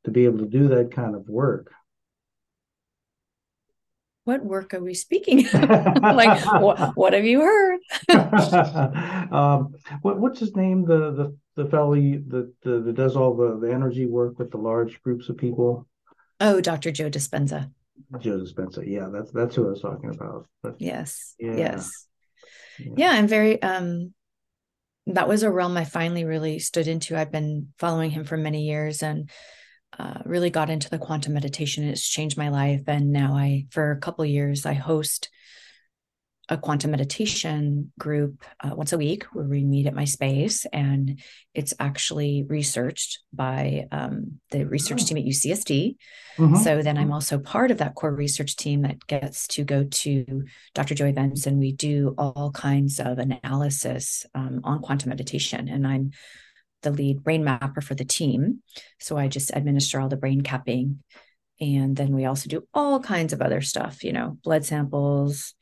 to 0.06 0.12
be 0.12 0.26
able 0.26 0.40
to 0.40 0.48
do 0.48 0.70
that 0.70 0.92
kind 0.92 1.16
of 1.16 1.28
work. 1.28 1.72
What 4.24 4.44
work 4.44 4.74
are 4.74 4.84
we 4.84 4.94
speaking 4.94 5.48
like 5.54 6.46
what, 6.62 6.98
what 6.98 7.14
have 7.14 7.26
you 7.26 7.42
heard? 7.42 7.80
Um, 9.30 9.76
what, 10.04 10.20
what's 10.20 10.40
his 10.40 10.56
name? 10.56 10.86
The 10.86 11.12
the 11.12 11.38
the 11.64 11.70
fellow 11.70 11.96
that, 11.96 12.54
that 12.64 12.94
does 12.96 13.16
all 13.16 13.36
the, 13.36 13.60
the 13.60 13.74
energy 13.74 14.06
work 14.06 14.40
with 14.40 14.52
the 14.52 14.58
large 14.58 15.02
groups 15.02 15.28
of 15.28 15.38
people? 15.38 15.88
Oh 16.40 16.62
dr 16.62 16.92
joe 16.92 17.10
dispenza. 17.10 17.72
Joe 18.20 18.40
dispenza 18.40 18.88
yeah 18.88 19.08
that's 19.12 19.32
that's 19.32 19.56
who 19.56 19.68
i 19.68 19.70
was 19.72 19.82
talking 19.82 20.12
about. 20.12 20.48
But, 20.62 20.76
yes 20.80 21.36
yeah. 21.40 21.58
yes. 21.58 22.08
Yeah. 22.80 22.94
yeah 22.96 23.12
i'm 23.12 23.28
very 23.28 23.62
um 23.62 24.14
that 25.08 25.28
was 25.28 25.44
a 25.44 25.52
realm 25.52 25.78
I 25.78 25.86
finally 25.86 26.26
really 26.26 26.60
stood 26.60 26.88
into. 26.88 27.18
I've 27.18 27.32
been 27.32 27.70
following 27.78 28.12
him 28.12 28.26
for 28.26 28.38
many 28.38 28.64
years 28.64 29.02
and 29.02 29.30
uh, 29.98 30.20
really 30.26 30.50
got 30.50 30.70
into 30.70 30.90
the 30.90 31.00
quantum 31.00 31.34
meditation. 31.34 31.88
It's 31.88 32.08
changed 32.08 32.38
my 32.38 32.50
life. 32.50 32.84
And 32.88 33.12
now 33.12 33.36
I, 33.36 33.66
for 33.72 33.92
a 33.92 34.00
couple 34.00 34.26
years, 34.26 34.66
I 34.66 34.74
host 34.74 35.30
a 36.50 36.58
quantum 36.58 36.92
meditation 36.92 37.92
group 38.00 38.44
uh, 38.62 38.74
once 38.74 38.94
a 38.94 38.98
week 38.98 39.26
where 39.34 39.46
we 39.46 39.64
meet 39.64 39.86
at 39.86 39.94
my 39.94 40.06
space 40.06 40.66
and 40.72 41.20
it's 41.54 41.74
actually 41.80 42.44
researched 42.48 43.20
by 43.34 43.86
um, 43.92 44.40
the 44.52 44.66
research 44.66 45.02
oh. 45.04 45.06
team 45.06 45.18
at 45.18 45.26
ucsd 45.26 45.96
mm-hmm. 46.38 46.56
so 46.56 46.82
then 46.82 46.98
i'm 46.98 47.06
mm-hmm. 47.06 47.14
also 47.14 47.38
part 47.38 47.72
of 47.72 47.80
that 47.80 47.96
core 47.96 48.14
research 48.14 48.56
team 48.56 48.84
that 48.84 49.06
gets 49.08 49.48
to 49.48 49.64
go 49.64 49.84
to 49.86 50.46
dr 50.74 50.96
joe 50.96 51.06
events 51.06 51.46
and 51.46 51.60
we 51.60 51.72
do 51.72 52.16
all 52.18 52.52
kinds 52.52 53.00
of 53.00 53.20
analysis 53.20 54.26
um, 54.34 54.62
on 54.64 54.82
quantum 54.82 55.10
meditation 55.10 55.68
and 55.68 55.86
i'm 55.86 56.12
the 56.84 56.92
lead 56.92 57.24
brain 57.24 57.44
mapper 57.44 57.82
for 57.82 57.96
the 57.96 58.06
team 58.06 58.62
so 59.00 59.18
i 59.18 59.28
just 59.28 59.52
administer 59.54 60.00
all 60.00 60.10
the 60.10 60.16
brain 60.16 60.42
capping 60.42 61.04
and 61.60 61.96
then 61.96 62.14
we 62.14 62.26
also 62.26 62.48
do 62.48 62.68
all 62.74 63.00
kinds 63.00 63.34
of 63.34 63.42
other 63.42 63.62
stuff 63.62 64.04
you 64.04 64.14
know 64.14 64.38
blood 64.44 64.64
samples 64.64 65.54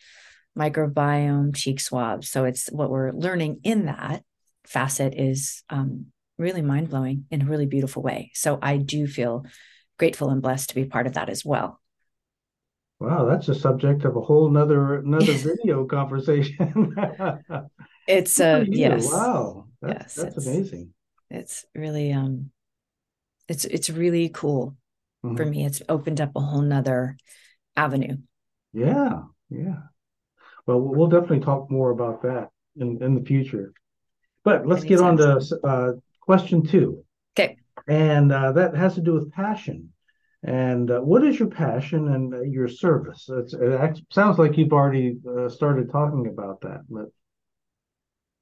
microbiome, 0.58 1.56
cheek 1.56 1.80
swabs. 1.80 2.30
So 2.30 2.46
it's 2.46 2.68
what 2.72 2.90
we're 2.90 3.12
learning 3.12 3.60
in 3.64 3.86
that 3.86 4.24
facet 4.66 5.14
is 5.16 5.64
um, 5.70 6.08
really 6.38 6.62
mind 6.62 6.90
blowing 6.90 7.26
in 7.32 7.42
a 7.42 7.46
really 7.46 7.66
beautiful 7.66 8.02
way. 8.02 8.32
So 8.34 8.58
I 8.62 8.78
do 8.78 9.08
feel 9.08 9.46
grateful 9.98 10.30
and 10.30 10.42
blessed 10.42 10.70
to 10.70 10.76
be 10.76 10.86
part 10.86 11.08
of 11.08 11.14
that 11.14 11.30
as 11.30 11.46
well. 11.46 11.82
Wow, 13.00 13.26
that's 13.26 13.50
a 13.50 13.56
subject 13.56 14.06
of 14.06 14.16
a 14.16 14.22
whole 14.22 14.50
nother 14.50 14.96
another 14.96 15.34
video 15.34 15.86
conversation. 15.86 16.96
it's 18.08 18.40
uh 18.40 18.64
yes. 18.68 19.12
Wow. 19.12 19.68
That's, 19.82 20.00
yes, 20.00 20.16
that's 20.16 20.38
it's, 20.38 20.48
amazing. 20.48 20.94
It's 21.30 21.66
really 21.76 22.14
um, 22.14 22.52
it's 23.48 23.66
it's 23.66 23.90
really 23.90 24.30
cool 24.30 24.76
Mhm. 25.24 25.38
for 25.38 25.46
me. 25.46 25.66
It's 25.66 25.82
opened 25.90 26.22
up 26.22 26.32
a 26.36 26.40
whole 26.40 26.62
nother 26.62 27.18
avenue. 27.76 28.18
Yeah, 28.74 29.24
yeah. 29.50 29.82
Well, 30.66 30.80
we'll 30.80 31.08
definitely 31.08 31.42
talk 31.42 31.70
more 31.70 31.92
about 31.92 32.24
that 32.24 32.50
in, 32.80 33.02
in 33.02 33.16
the 33.16 33.22
future. 33.22 33.74
But 34.44 34.68
let's 34.68 34.84
get 34.84 35.00
on 35.00 35.18
to 35.18 35.60
uh, 35.64 35.92
question 36.22 36.66
two. 36.66 37.04
Okay. 37.38 37.58
And 37.88 38.32
uh, 38.32 38.52
that 38.54 38.76
has 38.76 38.96
to 38.96 39.02
do 39.02 39.14
with 39.14 39.32
passion. 39.32 39.92
And 40.44 40.92
uh, 40.92 41.00
what 41.00 41.24
is 41.24 41.40
your 41.40 41.48
passion 41.50 42.08
and 42.14 42.34
uh, 42.34 42.42
your 42.42 42.68
service? 42.68 43.28
It's, 43.30 43.54
it 43.54 44.00
sounds 44.12 44.38
like 44.38 44.58
you've 44.58 44.74
already 44.74 45.18
uh, 45.28 45.50
started 45.50 45.92
talking 45.92 46.28
about 46.28 46.62
that, 46.62 46.82
but 46.88 47.06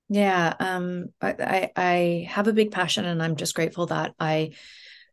Yeah, 0.09 0.53
um, 0.59 1.07
I, 1.21 1.35
I 1.39 1.71
I 1.75 2.27
have 2.29 2.47
a 2.47 2.53
big 2.53 2.71
passion, 2.71 3.05
and 3.05 3.23
I'm 3.23 3.37
just 3.37 3.55
grateful 3.55 3.85
that 3.87 4.13
I 4.19 4.51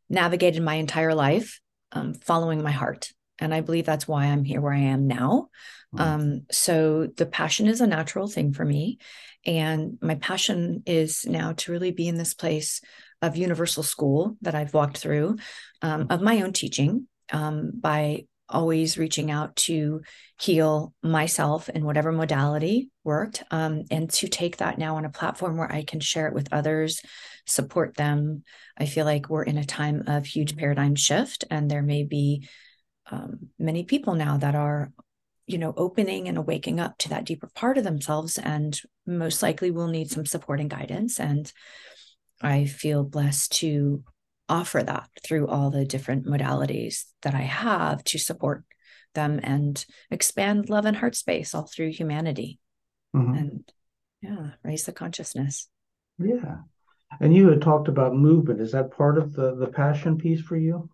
navigated 0.09 0.63
my 0.63 0.75
entire 0.75 1.15
life 1.15 1.61
um, 1.93 2.15
following 2.15 2.63
my 2.63 2.73
heart, 2.73 3.13
and 3.41 3.55
I 3.55 3.61
believe 3.61 3.87
that's 3.87 4.07
why 4.07 4.27
I'm 4.27 4.45
here 4.45 4.61
where 4.61 4.73
I 4.73 4.81
am 4.81 5.07
now. 5.07 5.49
Mm. 5.95 6.01
Um, 6.01 6.41
so 6.51 7.09
the 7.17 7.27
passion 7.27 7.67
is 7.67 7.81
a 7.81 7.87
natural 7.87 8.29
thing 8.29 8.53
for 8.53 8.65
me, 8.65 8.99
and 9.45 9.99
my 10.01 10.17
passion 10.17 10.83
is 10.87 11.25
now 11.27 11.53
to 11.53 11.73
really 11.73 11.91
be 11.91 12.09
in 12.09 12.17
this 12.17 12.35
place 12.35 12.81
of 13.23 13.37
universal 13.37 13.83
school 13.83 14.37
that 14.43 14.55
I've 14.55 14.75
walked 14.75 14.99
through, 14.99 15.37
um, 15.83 16.07
of 16.11 16.23
my 16.23 16.43
own 16.43 16.53
teaching, 16.53 17.07
um, 17.33 17.73
by 17.75 18.25
always 18.51 18.99
reaching 18.99 19.31
out 19.31 19.55
to 19.57 20.03
heal 20.39 20.93
myself 21.03 21.69
in 21.69 21.85
whatever 21.85 22.13
modality 22.13 22.91
worked 23.05 23.43
um, 23.51 23.85
and 23.91 24.11
to 24.11 24.29
take 24.29 24.59
that 24.59 24.79
now 24.79 24.97
on 24.97 25.05
a 25.05 25.11
platform 25.11 25.57
where 25.57 25.71
i 25.71 25.85
can 25.85 26.01
share 26.01 26.27
it 26.27 26.35
with 26.35 26.49
others 26.53 27.01
support 27.47 27.97
them 27.97 28.43
i 28.77 28.87
feel 28.87 29.05
like 29.05 29.31
we're 29.31 29.43
in 29.43 29.59
a 29.59 29.65
time 29.65 30.03
of 30.07 30.27
huge 30.27 30.57
paradigm 30.57 30.95
shift 30.95 31.45
and 31.51 31.71
there 31.71 31.83
may 31.83 32.03
be 32.03 32.49
um, 33.11 33.51
many 33.59 33.85
people 33.85 34.15
now 34.15 34.37
that 34.39 34.55
are 34.55 34.93
you 35.47 35.59
know 35.59 35.75
opening 35.77 36.29
and 36.29 36.39
awaking 36.39 36.79
up 36.81 36.97
to 36.99 37.09
that 37.09 37.25
deeper 37.25 37.49
part 37.55 37.77
of 37.79 37.85
themselves 37.85 38.39
and 38.39 38.81
most 39.07 39.43
likely 39.43 39.71
will 39.71 39.89
need 39.89 40.11
some 40.11 40.25
support 40.27 40.61
and 40.61 40.71
guidance 40.71 41.19
and 41.19 41.53
i 42.41 42.65
feel 42.65 43.03
blessed 43.03 43.53
to 43.53 44.05
offer 44.49 44.83
that 44.83 45.09
through 45.23 45.47
all 45.47 45.71
the 45.71 45.85
different 45.85 46.27
modalities 46.27 47.05
that 47.23 47.37
I 47.37 47.43
have 47.43 48.03
to 48.05 48.19
support 48.19 48.65
them 49.15 49.39
and 49.45 49.85
expand 50.11 50.69
love 50.69 50.87
and 50.87 50.97
heart 50.97 51.15
space 51.15 51.55
all 51.55 51.69
through 51.69 51.93
humanity 51.93 52.59
Mhm. 53.15 53.39
and 53.39 53.73
yeah, 54.21 54.51
raise 54.65 54.85
the 54.85 54.93
consciousness. 54.93 55.69
yeah. 56.19 56.63
And 57.21 57.35
you 57.35 57.49
had 57.49 57.63
talked 57.63 57.87
about 57.89 58.15
movement. 58.15 58.61
Is 58.61 58.73
that 58.73 58.91
part 58.91 59.19
of 59.19 59.33
the, 59.35 59.55
the 59.55 59.69
passion 59.69 60.19
piece 60.19 60.41
for 60.41 60.57
you? 60.57 60.91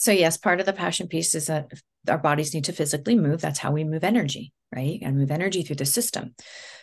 So, 0.00 0.12
yes, 0.12 0.38
part 0.38 0.60
of 0.60 0.66
the 0.66 0.72
passion 0.72 1.08
piece 1.08 1.34
is 1.34 1.48
that 1.48 1.70
our 2.08 2.16
bodies 2.16 2.54
need 2.54 2.64
to 2.64 2.72
physically 2.72 3.14
move. 3.14 3.42
That's 3.42 3.58
how 3.58 3.70
we 3.70 3.84
move 3.84 4.02
energy, 4.02 4.50
right? 4.74 4.98
And 5.02 5.18
move 5.18 5.30
energy 5.30 5.62
through 5.62 5.76
the 5.76 5.84
system. 5.84 6.34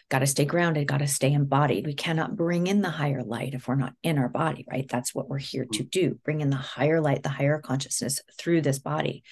Got 0.10 0.20
to 0.20 0.28
stay 0.28 0.46
grounded, 0.46 0.88
got 0.88 1.00
to 1.00 1.08
stay 1.08 1.34
embodied. 1.34 1.88
We 1.88 1.96
cannot 1.96 2.36
bring 2.36 2.68
in 2.68 2.84
the 2.84 2.92
higher 2.92 3.24
light 3.24 3.56
if 3.56 3.68
we're 3.68 3.74
not 3.74 3.94
in 4.04 4.20
our 4.20 4.30
body, 4.30 4.66
right? 4.70 4.88
That's 4.88 5.16
what 5.16 5.28
we're 5.30 5.40
here 5.40 5.66
to 5.74 5.84
do 5.84 6.20
bring 6.24 6.42
in 6.42 6.52
the 6.52 6.58
higher 6.58 7.02
light, 7.02 7.24
the 7.24 7.30
higher 7.30 7.60
consciousness 7.60 8.22
through 8.38 8.62
this 8.62 8.78
body. 8.78 9.24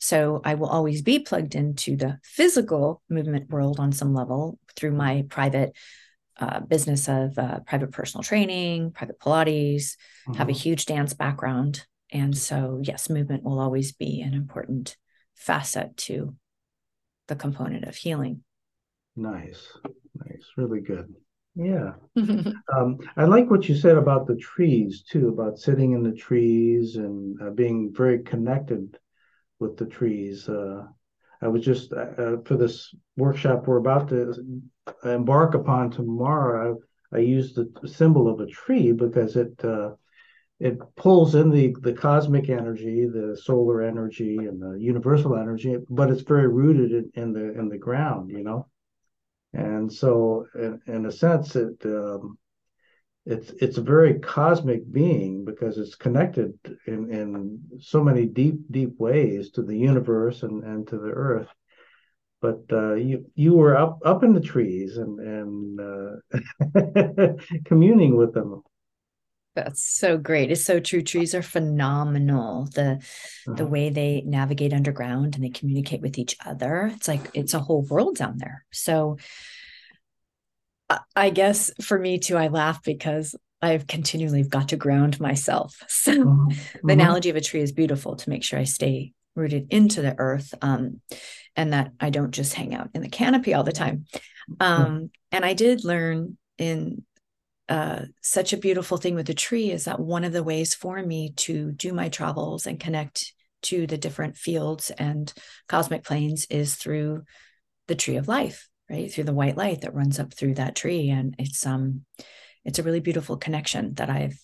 So, 0.00 0.40
I 0.44 0.54
will 0.54 0.68
always 0.68 1.00
be 1.02 1.20
plugged 1.20 1.54
into 1.54 1.94
the 1.94 2.18
physical 2.24 3.00
movement 3.08 3.48
world 3.48 3.78
on 3.78 3.92
some 3.92 4.12
level 4.12 4.58
through 4.74 4.92
my 4.92 5.24
private 5.28 5.76
uh, 6.36 6.58
business 6.58 7.08
of 7.08 7.38
uh, 7.38 7.60
private 7.60 7.92
personal 7.92 8.24
training, 8.24 8.90
private 8.90 9.20
Pilates, 9.20 9.96
have 10.34 10.48
a 10.48 10.52
Mhm. 10.52 10.56
huge 10.56 10.86
dance 10.86 11.12
background. 11.12 11.86
And 12.12 12.36
so, 12.36 12.80
yes, 12.82 13.08
movement 13.08 13.44
will 13.44 13.60
always 13.60 13.92
be 13.92 14.20
an 14.20 14.34
important 14.34 14.96
facet 15.34 15.96
to 15.96 16.34
the 17.28 17.36
component 17.36 17.84
of 17.84 17.94
healing. 17.94 18.42
Nice, 19.16 19.66
nice, 20.14 20.44
really 20.56 20.80
good. 20.80 21.14
Yeah. 21.54 21.92
Um, 22.76 22.98
I 23.16 23.24
like 23.24 23.50
what 23.50 23.68
you 23.68 23.74
said 23.74 23.96
about 23.96 24.26
the 24.28 24.36
trees 24.36 25.02
too, 25.02 25.28
about 25.28 25.58
sitting 25.58 25.92
in 25.92 26.04
the 26.04 26.12
trees 26.12 26.96
and 26.96 27.40
uh, 27.42 27.50
being 27.50 27.92
very 27.92 28.22
connected 28.22 28.96
with 29.58 29.76
the 29.76 29.86
trees. 29.86 30.48
Uh, 30.48 30.84
I 31.42 31.48
was 31.48 31.64
just 31.64 31.92
uh, 31.92 32.06
uh, 32.16 32.36
for 32.44 32.56
this 32.56 32.94
workshop 33.16 33.66
we're 33.66 33.78
about 33.78 34.08
to 34.10 34.34
embark 35.04 35.54
upon 35.54 35.90
tomorrow. 35.90 36.78
I, 37.12 37.16
I 37.16 37.20
used 37.20 37.56
the 37.56 37.88
symbol 37.88 38.28
of 38.28 38.40
a 38.40 38.46
tree 38.46 38.92
because 38.92 39.36
it 39.36 39.64
uh, 39.64 39.90
it 40.60 40.78
pulls 40.94 41.34
in 41.34 41.50
the 41.50 41.74
the 41.80 41.94
cosmic 41.94 42.50
energy, 42.50 43.06
the 43.06 43.36
solar 43.42 43.80
energy, 43.82 44.36
and 44.36 44.60
the 44.60 44.78
universal 44.78 45.34
energy, 45.34 45.78
but 45.88 46.10
it's 46.10 46.20
very 46.20 46.48
rooted 46.48 46.92
in, 46.92 47.10
in 47.14 47.32
the 47.32 47.58
in 47.58 47.68
the 47.70 47.78
ground, 47.78 48.30
you 48.30 48.44
know. 48.44 48.68
And 49.54 49.92
so, 49.92 50.46
in, 50.54 50.80
in 50.86 51.06
a 51.06 51.12
sense, 51.12 51.56
it 51.56 51.74
um, 51.86 52.38
it's 53.24 53.50
it's 53.60 53.78
a 53.78 53.82
very 53.82 54.18
cosmic 54.18 54.90
being 54.92 55.46
because 55.46 55.78
it's 55.78 55.94
connected 55.94 56.52
in 56.86 57.10
in 57.10 57.60
so 57.80 58.04
many 58.04 58.26
deep 58.26 58.60
deep 58.70 58.98
ways 58.98 59.50
to 59.52 59.62
the 59.62 59.76
universe 59.76 60.42
and 60.42 60.62
and 60.62 60.86
to 60.88 60.98
the 60.98 61.10
earth. 61.10 61.48
But 62.42 62.64
uh, 62.70 62.94
you 62.94 63.24
you 63.34 63.54
were 63.54 63.78
up 63.78 64.00
up 64.04 64.24
in 64.24 64.34
the 64.34 64.40
trees 64.40 64.98
and 64.98 65.20
and 65.20 65.80
uh, 65.80 67.32
communing 67.64 68.14
with 68.14 68.34
them. 68.34 68.62
That's 69.54 69.82
so 69.82 70.16
great. 70.16 70.50
It's 70.52 70.64
so 70.64 70.78
true. 70.78 71.02
Trees 71.02 71.34
are 71.34 71.42
phenomenal. 71.42 72.66
The 72.66 73.02
the 73.46 73.52
Uh-huh. 73.52 73.66
way 73.66 73.90
they 73.90 74.22
navigate 74.24 74.72
underground 74.72 75.34
and 75.34 75.44
they 75.44 75.48
communicate 75.50 76.00
with 76.00 76.18
each 76.18 76.36
other. 76.44 76.90
It's 76.94 77.08
like 77.08 77.20
it's 77.34 77.54
a 77.54 77.58
whole 77.58 77.82
world 77.82 78.16
down 78.16 78.38
there. 78.38 78.64
So 78.70 79.16
I- 81.16 81.30
guess 81.30 81.70
for 81.80 81.98
me 81.98 82.18
too, 82.18 82.36
I 82.36 82.48
laugh 82.48 82.82
because 82.82 83.34
I've 83.62 83.86
continually 83.86 84.42
got 84.42 84.70
to 84.70 84.76
ground 84.76 85.20
myself. 85.20 85.76
So 85.88 86.12
Mhm. 86.12 86.48
the 86.74 86.78
Mhm. 86.80 86.92
analogy 86.92 87.30
of 87.30 87.36
a 87.36 87.40
tree 87.40 87.60
is 87.60 87.72
beautiful 87.72 88.16
to 88.16 88.30
make 88.30 88.42
sure 88.42 88.58
I 88.58 88.64
stay 88.64 89.12
rooted 89.36 89.66
into 89.70 90.02
the 90.02 90.14
earth 90.18 90.54
um, 90.62 91.00
and 91.56 91.72
that 91.72 91.92
I 92.00 92.10
don't 92.10 92.32
just 92.32 92.54
hang 92.54 92.74
out 92.74 92.90
in 92.94 93.02
the 93.02 93.08
canopy 93.08 93.54
all 93.54 93.64
the 93.64 93.72
time. 93.72 94.06
Um, 94.58 95.10
and 95.30 95.44
I 95.44 95.54
did 95.54 95.84
learn 95.84 96.36
in 96.58 97.04
uh, 97.70 98.02
such 98.20 98.52
a 98.52 98.58
beautiful 98.58 98.96
thing 98.96 99.14
with 99.14 99.26
the 99.26 99.34
tree 99.34 99.70
is 99.70 99.84
that 99.84 100.00
one 100.00 100.24
of 100.24 100.32
the 100.32 100.42
ways 100.42 100.74
for 100.74 101.00
me 101.00 101.32
to 101.36 101.70
do 101.70 101.92
my 101.92 102.08
travels 102.08 102.66
and 102.66 102.80
connect 102.80 103.32
to 103.62 103.86
the 103.86 103.96
different 103.96 104.36
fields 104.36 104.90
and 104.90 105.32
cosmic 105.68 106.02
planes 106.02 106.46
is 106.50 106.74
through 106.74 107.22
the 107.86 107.94
tree 107.94 108.16
of 108.16 108.26
life 108.26 108.68
right 108.90 109.12
through 109.12 109.24
the 109.24 109.32
white 109.32 109.56
light 109.56 109.82
that 109.82 109.94
runs 109.94 110.18
up 110.18 110.34
through 110.34 110.54
that 110.54 110.74
tree 110.74 111.10
and 111.10 111.36
it's 111.38 111.64
um 111.64 112.04
it's 112.64 112.78
a 112.78 112.82
really 112.82 113.00
beautiful 113.00 113.36
connection 113.36 113.94
that 113.94 114.10
i've 114.10 114.38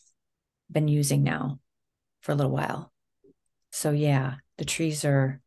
been 0.70 0.86
using 0.86 1.22
now 1.22 1.58
for 2.20 2.32
a 2.32 2.34
little 2.34 2.52
while 2.52 2.92
so 3.72 3.90
yeah 3.90 4.34
the 4.58 4.64
trees 4.64 5.04
are 5.04 5.40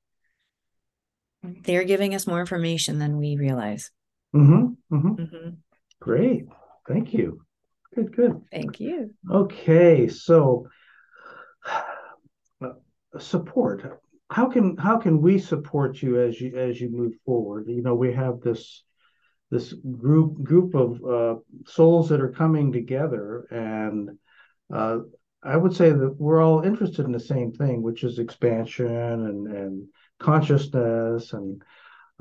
they're 1.43 1.85
giving 1.85 2.13
us 2.13 2.27
more 2.27 2.41
information 2.41 2.99
than 2.99 3.17
we 3.17 3.37
realize 3.37 3.91
mm-hmm, 4.35 4.73
Mhm. 4.93 5.17
Mhm. 5.17 5.57
Great. 6.01 6.47
Thank 6.87 7.13
you. 7.13 7.41
Good, 7.95 8.15
good. 8.15 8.41
thank 8.51 8.79
you 8.79 9.13
Okay, 9.31 10.07
so 10.07 10.67
uh, 12.61 12.71
support. 13.17 14.01
How 14.29 14.47
can 14.47 14.77
how 14.77 14.97
can 14.97 15.21
we 15.21 15.39
support 15.39 16.01
you 16.01 16.21
as 16.21 16.39
you 16.39 16.55
as 16.55 16.79
you 16.79 16.89
move 16.89 17.13
forward? 17.25 17.65
You 17.67 17.81
know, 17.81 17.95
we 17.95 18.13
have 18.13 18.41
this 18.41 18.83
this 19.49 19.73
group 19.73 20.43
group 20.43 20.75
of 20.75 21.03
uh, 21.03 21.39
souls 21.65 22.09
that 22.09 22.21
are 22.21 22.31
coming 22.31 22.71
together, 22.71 23.47
and 23.49 24.11
uh, 24.71 24.99
I 25.41 25.57
would 25.57 25.75
say 25.75 25.89
that 25.91 26.15
we're 26.19 26.43
all 26.43 26.61
interested 26.61 27.05
in 27.05 27.11
the 27.11 27.19
same 27.19 27.51
thing, 27.51 27.81
which 27.81 28.03
is 28.03 28.19
expansion 28.19 28.85
and 28.87 29.47
and 29.47 29.87
consciousness 30.19 31.33
and 31.33 31.63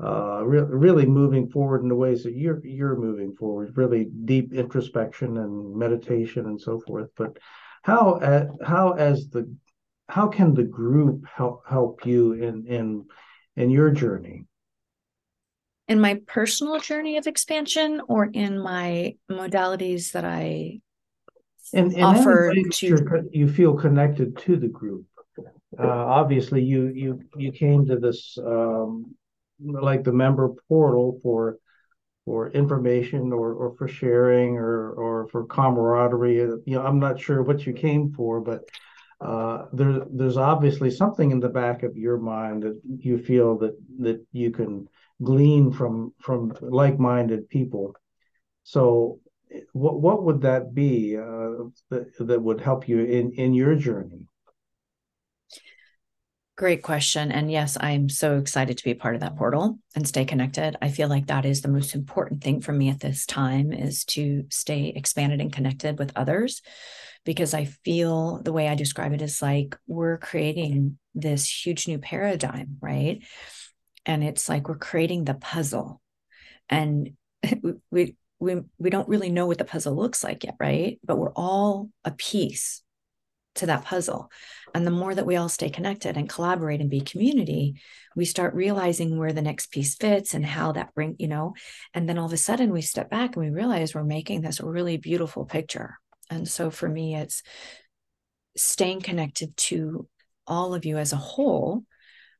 uh, 0.01 0.43
re- 0.45 0.61
really 0.61 1.05
moving 1.05 1.49
forward 1.49 1.81
in 1.81 1.89
the 1.89 1.95
ways 1.95 2.23
that 2.23 2.35
you're 2.35 2.65
you're 2.65 2.95
moving 2.95 3.35
forward, 3.35 3.75
really 3.75 4.05
deep 4.25 4.53
introspection 4.53 5.37
and 5.37 5.75
meditation 5.75 6.45
and 6.45 6.59
so 6.59 6.79
forth. 6.87 7.09
But 7.17 7.37
how 7.83 8.13
uh, 8.13 8.47
how 8.65 8.93
as 8.93 9.29
the 9.29 9.53
how 10.07 10.27
can 10.27 10.53
the 10.53 10.63
group 10.63 11.25
help 11.27 11.63
help 11.67 12.05
you 12.05 12.33
in 12.33 12.65
in 12.67 13.05
in 13.55 13.69
your 13.69 13.91
journey? 13.91 14.45
in 15.89 15.99
my 15.99 16.21
personal 16.27 16.79
journey 16.79 17.17
of 17.17 17.25
expansion 17.25 17.99
or 18.07 18.25
in 18.25 18.59
my 18.59 19.15
modalities 19.29 20.11
that 20.11 20.23
I 20.23 20.79
In 21.73 21.91
in 21.91 22.03
offer 22.03 22.51
any 22.51 22.61
way 22.61 22.69
that 22.69 22.73
to 22.73 23.29
you 23.31 23.49
feel 23.49 23.73
connected 23.73 24.37
to 24.45 24.55
the 24.55 24.67
group. 24.67 25.05
Uh, 25.77 25.87
obviously, 26.19 26.63
you 26.63 26.87
you 26.87 27.21
you 27.35 27.51
came 27.51 27.85
to 27.87 27.97
this 27.97 28.37
um, 28.37 29.15
like 29.63 30.03
the 30.03 30.13
member 30.13 30.49
portal 30.67 31.19
for 31.21 31.57
for 32.25 32.49
information 32.51 33.33
or, 33.33 33.53
or 33.53 33.75
for 33.75 33.87
sharing 33.87 34.55
or 34.55 34.91
or 34.91 35.27
for 35.29 35.45
camaraderie. 35.45 36.35
You 36.35 36.61
know, 36.65 36.83
I'm 36.85 36.99
not 36.99 37.19
sure 37.19 37.41
what 37.41 37.65
you 37.65 37.73
came 37.73 38.13
for, 38.13 38.41
but 38.41 38.61
uh, 39.21 39.65
there, 39.73 40.05
there's 40.11 40.37
obviously 40.37 40.91
something 40.91 41.31
in 41.31 41.39
the 41.39 41.49
back 41.49 41.83
of 41.83 41.97
your 41.97 42.17
mind 42.17 42.63
that 42.63 42.79
you 42.99 43.17
feel 43.17 43.57
that 43.57 43.75
that 43.99 44.25
you 44.31 44.51
can 44.51 44.87
glean 45.21 45.71
from 45.71 46.13
from 46.19 46.53
like-minded 46.61 47.49
people. 47.49 47.95
So, 48.63 49.19
what 49.73 49.99
what 49.99 50.23
would 50.23 50.41
that 50.41 50.73
be 50.73 51.17
uh, 51.17 51.65
that 51.89 52.13
that 52.19 52.41
would 52.41 52.61
help 52.61 52.87
you 52.87 52.99
in 52.99 53.33
in 53.33 53.53
your 53.53 53.75
journey? 53.75 54.27
Great 56.59 56.83
question. 56.83 57.31
And 57.31 57.49
yes, 57.49 57.77
I'm 57.79 58.09
so 58.09 58.37
excited 58.37 58.77
to 58.77 58.83
be 58.83 58.93
part 58.93 59.15
of 59.15 59.21
that 59.21 59.37
portal 59.37 59.79
and 59.95 60.05
stay 60.05 60.25
connected. 60.25 60.75
I 60.81 60.89
feel 60.89 61.07
like 61.07 61.27
that 61.27 61.45
is 61.45 61.61
the 61.61 61.69
most 61.69 61.95
important 61.95 62.43
thing 62.43 62.59
for 62.59 62.73
me 62.73 62.89
at 62.89 62.99
this 62.99 63.25
time 63.25 63.71
is 63.71 64.03
to 64.07 64.43
stay 64.49 64.91
expanded 64.93 65.39
and 65.39 65.53
connected 65.53 65.97
with 65.97 66.11
others 66.17 66.61
because 67.23 67.53
I 67.53 67.63
feel 67.63 68.41
the 68.43 68.51
way 68.51 68.67
I 68.67 68.75
describe 68.75 69.13
it 69.13 69.21
is 69.21 69.41
like 69.41 69.77
we're 69.87 70.17
creating 70.17 70.99
this 71.15 71.47
huge 71.65 71.87
new 71.87 71.97
paradigm, 71.97 72.75
right? 72.81 73.23
And 74.05 74.21
it's 74.21 74.49
like 74.49 74.67
we're 74.67 74.75
creating 74.75 75.23
the 75.23 75.35
puzzle. 75.35 76.01
And 76.67 77.11
we 77.89 78.17
we 78.37 78.63
we 78.77 78.89
don't 78.89 79.07
really 79.07 79.29
know 79.29 79.45
what 79.45 79.59
the 79.59 79.63
puzzle 79.63 79.95
looks 79.95 80.25
like 80.25 80.43
yet, 80.43 80.55
right? 80.59 80.99
But 81.05 81.19
we're 81.19 81.31
all 81.37 81.89
a 82.03 82.11
piece 82.11 82.83
to 83.59 83.67
that 83.67 83.85
puzzle. 83.85 84.31
And 84.73 84.85
the 84.85 84.91
more 84.91 85.15
that 85.15 85.25
we 85.25 85.35
all 85.35 85.49
stay 85.49 85.69
connected 85.69 86.17
and 86.17 86.29
collaborate 86.29 86.81
and 86.81 86.89
be 86.89 87.01
community, 87.01 87.81
we 88.15 88.25
start 88.25 88.53
realizing 88.53 89.17
where 89.17 89.33
the 89.33 89.41
next 89.41 89.71
piece 89.71 89.95
fits 89.95 90.33
and 90.33 90.45
how 90.45 90.73
that 90.73 90.93
bring, 90.93 91.15
you 91.19 91.27
know, 91.27 91.53
and 91.93 92.07
then 92.07 92.17
all 92.17 92.25
of 92.25 92.33
a 92.33 92.37
sudden 92.37 92.71
we 92.71 92.81
step 92.81 93.09
back 93.09 93.35
and 93.35 93.45
we 93.45 93.51
realize 93.51 93.95
we're 93.95 94.03
making 94.03 94.41
this 94.41 94.61
really 94.61 94.97
beautiful 94.97 95.45
picture. 95.45 95.97
And 96.29 96.47
so 96.47 96.69
for 96.69 96.87
me, 96.87 97.15
it's 97.15 97.41
staying 98.55 99.01
connected 99.01 99.55
to 99.57 100.07
all 100.45 100.73
of 100.73 100.85
you 100.85 100.97
as 100.97 101.13
a 101.13 101.17
whole, 101.17 101.83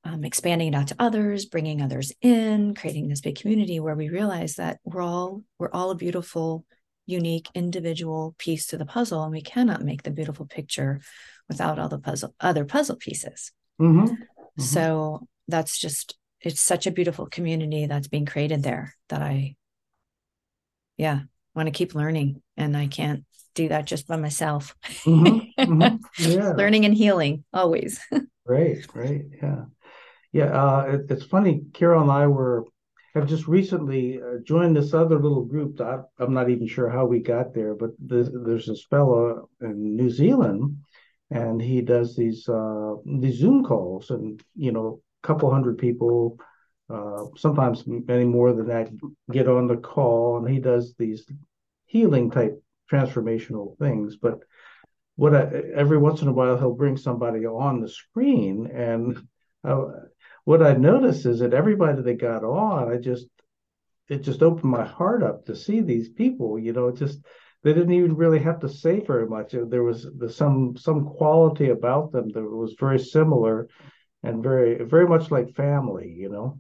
um, 0.03 0.23
expanding 0.23 0.73
it 0.73 0.75
out 0.75 0.87
to 0.87 0.95
others, 0.99 1.45
bringing 1.45 1.81
others 1.81 2.11
in, 2.21 2.75
creating 2.75 3.07
this 3.07 3.21
big 3.21 3.39
community 3.39 3.79
where 3.79 3.95
we 3.95 4.09
realize 4.09 4.55
that 4.55 4.79
we're 4.83 5.01
all 5.01 5.43
we're 5.57 5.71
all 5.71 5.91
a 5.91 5.95
beautiful 5.95 6.65
unique 7.09 7.49
individual 7.55 8.35
piece 8.37 8.67
to 8.67 8.77
the 8.77 8.85
puzzle 8.85 9.23
and 9.23 9.31
we 9.31 9.41
cannot 9.41 9.83
make 9.83 10.03
the 10.03 10.11
beautiful 10.11 10.45
picture 10.45 11.01
without 11.47 11.79
all 11.79 11.89
the 11.89 11.97
puzzle 11.97 12.35
other 12.39 12.65
puzzle 12.65 12.95
pieces 12.95 13.51
mm-hmm. 13.81 14.05
Mm-hmm. 14.05 14.61
so 14.61 15.27
that's 15.47 15.79
just 15.79 16.17
it's 16.41 16.61
such 16.61 16.85
a 16.85 16.91
beautiful 16.91 17.25
community 17.25 17.87
that's 17.87 18.07
being 18.07 18.27
created 18.27 18.61
there 18.61 18.93
that 19.09 19.21
i 19.21 19.55
yeah 20.97 21.21
want 21.55 21.65
to 21.65 21.71
keep 21.71 21.95
learning 21.95 22.41
and 22.55 22.77
i 22.77 22.85
can't 22.85 23.25
do 23.55 23.69
that 23.69 23.85
just 23.85 24.07
by 24.07 24.15
myself 24.15 24.75
mm-hmm. 25.03 25.61
mm-hmm. 25.61 25.97
Yeah. 26.31 26.51
learning 26.51 26.85
and 26.85 26.93
healing 26.93 27.43
always 27.51 27.99
great 28.45 28.87
great 28.87 29.25
yeah 29.41 29.65
yeah 30.31 30.45
uh, 30.45 30.81
it, 30.93 31.01
it's 31.09 31.25
funny 31.25 31.63
carol 31.73 32.03
and 32.03 32.11
i 32.11 32.27
were 32.27 32.65
have 33.15 33.27
just 33.27 33.47
recently 33.47 34.19
uh, 34.21 34.37
joined 34.43 34.75
this 34.75 34.93
other 34.93 35.19
little 35.19 35.43
group. 35.43 35.77
That 35.77 36.05
I'm 36.19 36.33
not 36.33 36.49
even 36.49 36.67
sure 36.67 36.89
how 36.89 37.05
we 37.05 37.19
got 37.19 37.53
there, 37.53 37.75
but 37.75 37.91
there's, 37.99 38.29
there's 38.31 38.67
this 38.67 38.85
fellow 38.85 39.49
in 39.61 39.95
New 39.95 40.09
Zealand, 40.09 40.77
and 41.31 41.61
he 41.61 41.81
does 41.81 42.15
these 42.15 42.47
uh, 42.47 42.95
these 43.05 43.39
Zoom 43.39 43.63
calls, 43.63 44.09
and 44.11 44.41
you 44.55 44.71
know, 44.71 45.01
a 45.23 45.27
couple 45.27 45.51
hundred 45.51 45.77
people, 45.77 46.39
uh, 46.89 47.25
sometimes 47.35 47.83
many 47.85 48.25
more 48.25 48.53
than 48.53 48.67
that, 48.67 48.89
get 49.31 49.47
on 49.47 49.67
the 49.67 49.77
call, 49.77 50.37
and 50.37 50.47
he 50.47 50.59
does 50.59 50.93
these 50.97 51.25
healing 51.85 52.29
type 52.29 52.61
transformational 52.91 53.77
things. 53.77 54.17
But 54.17 54.39
what 55.15 55.35
I, 55.35 55.49
every 55.75 55.97
once 55.97 56.21
in 56.21 56.27
a 56.27 56.33
while 56.33 56.57
he'll 56.57 56.73
bring 56.73 56.97
somebody 56.97 57.45
on 57.45 57.81
the 57.81 57.89
screen, 57.89 58.67
and 58.67 59.17
uh, 59.63 59.85
what 60.49 60.63
I 60.63 60.73
noticed 60.73 61.27
is 61.27 61.41
that 61.41 61.53
everybody 61.53 62.01
that 62.01 62.13
got 62.15 62.43
on, 62.43 62.91
I 62.91 62.97
just 62.97 63.27
it 64.07 64.23
just 64.23 64.41
opened 64.41 64.71
my 64.71 64.83
heart 64.83 65.21
up 65.21 65.45
to 65.45 65.55
see 65.55 65.81
these 65.81 66.09
people. 66.09 66.57
You 66.57 66.73
know, 66.73 66.91
just 66.91 67.19
they 67.61 67.71
didn't 67.71 67.93
even 67.93 68.15
really 68.15 68.39
have 68.39 68.59
to 68.61 68.67
say 68.67 68.99
very 69.05 69.27
much. 69.27 69.51
There 69.51 69.83
was 69.83 70.07
some 70.29 70.75
some 70.75 71.05
quality 71.05 71.69
about 71.69 72.11
them 72.11 72.29
that 72.29 72.41
was 72.41 72.75
very 72.79 72.97
similar 72.97 73.67
and 74.23 74.41
very 74.41 74.83
very 74.83 75.07
much 75.07 75.29
like 75.29 75.53
family. 75.53 76.15
You 76.17 76.29
know, 76.29 76.59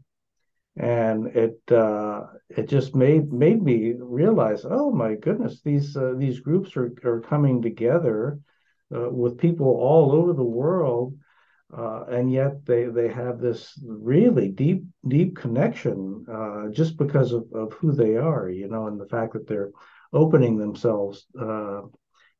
and 0.77 1.25
it 1.35 1.59
uh, 1.71 2.27
it 2.47 2.69
just 2.69 2.93
made 2.93 3.33
made 3.33 3.59
me 3.59 3.95
realize, 3.97 4.65
oh 4.69 4.91
my 4.91 5.15
goodness, 5.15 5.61
these 5.65 5.97
uh, 5.97 6.13
these 6.15 6.41
groups 6.41 6.77
are 6.77 6.93
are 7.03 7.21
coming 7.21 7.63
together 7.63 8.37
uh, 8.95 9.09
with 9.09 9.39
people 9.39 9.65
all 9.65 10.11
over 10.11 10.33
the 10.33 10.51
world 10.61 11.15
uh, 11.75 12.03
and 12.09 12.31
yet 12.31 12.65
they 12.65 12.85
they 12.85 13.07
have 13.07 13.39
this 13.39 13.79
really 13.85 14.49
deep 14.49 14.83
deep 15.07 15.35
connection 15.35 16.25
uh, 16.31 16.67
just 16.71 16.97
because 16.97 17.31
of, 17.31 17.45
of 17.53 17.73
who 17.73 17.91
they 17.91 18.15
are 18.15 18.49
you 18.49 18.67
know 18.67 18.87
and 18.87 18.99
the 18.99 19.07
fact 19.07 19.33
that 19.33 19.47
they're 19.47 19.71
opening 20.11 20.57
themselves 20.57 21.27
uh, 21.39 21.81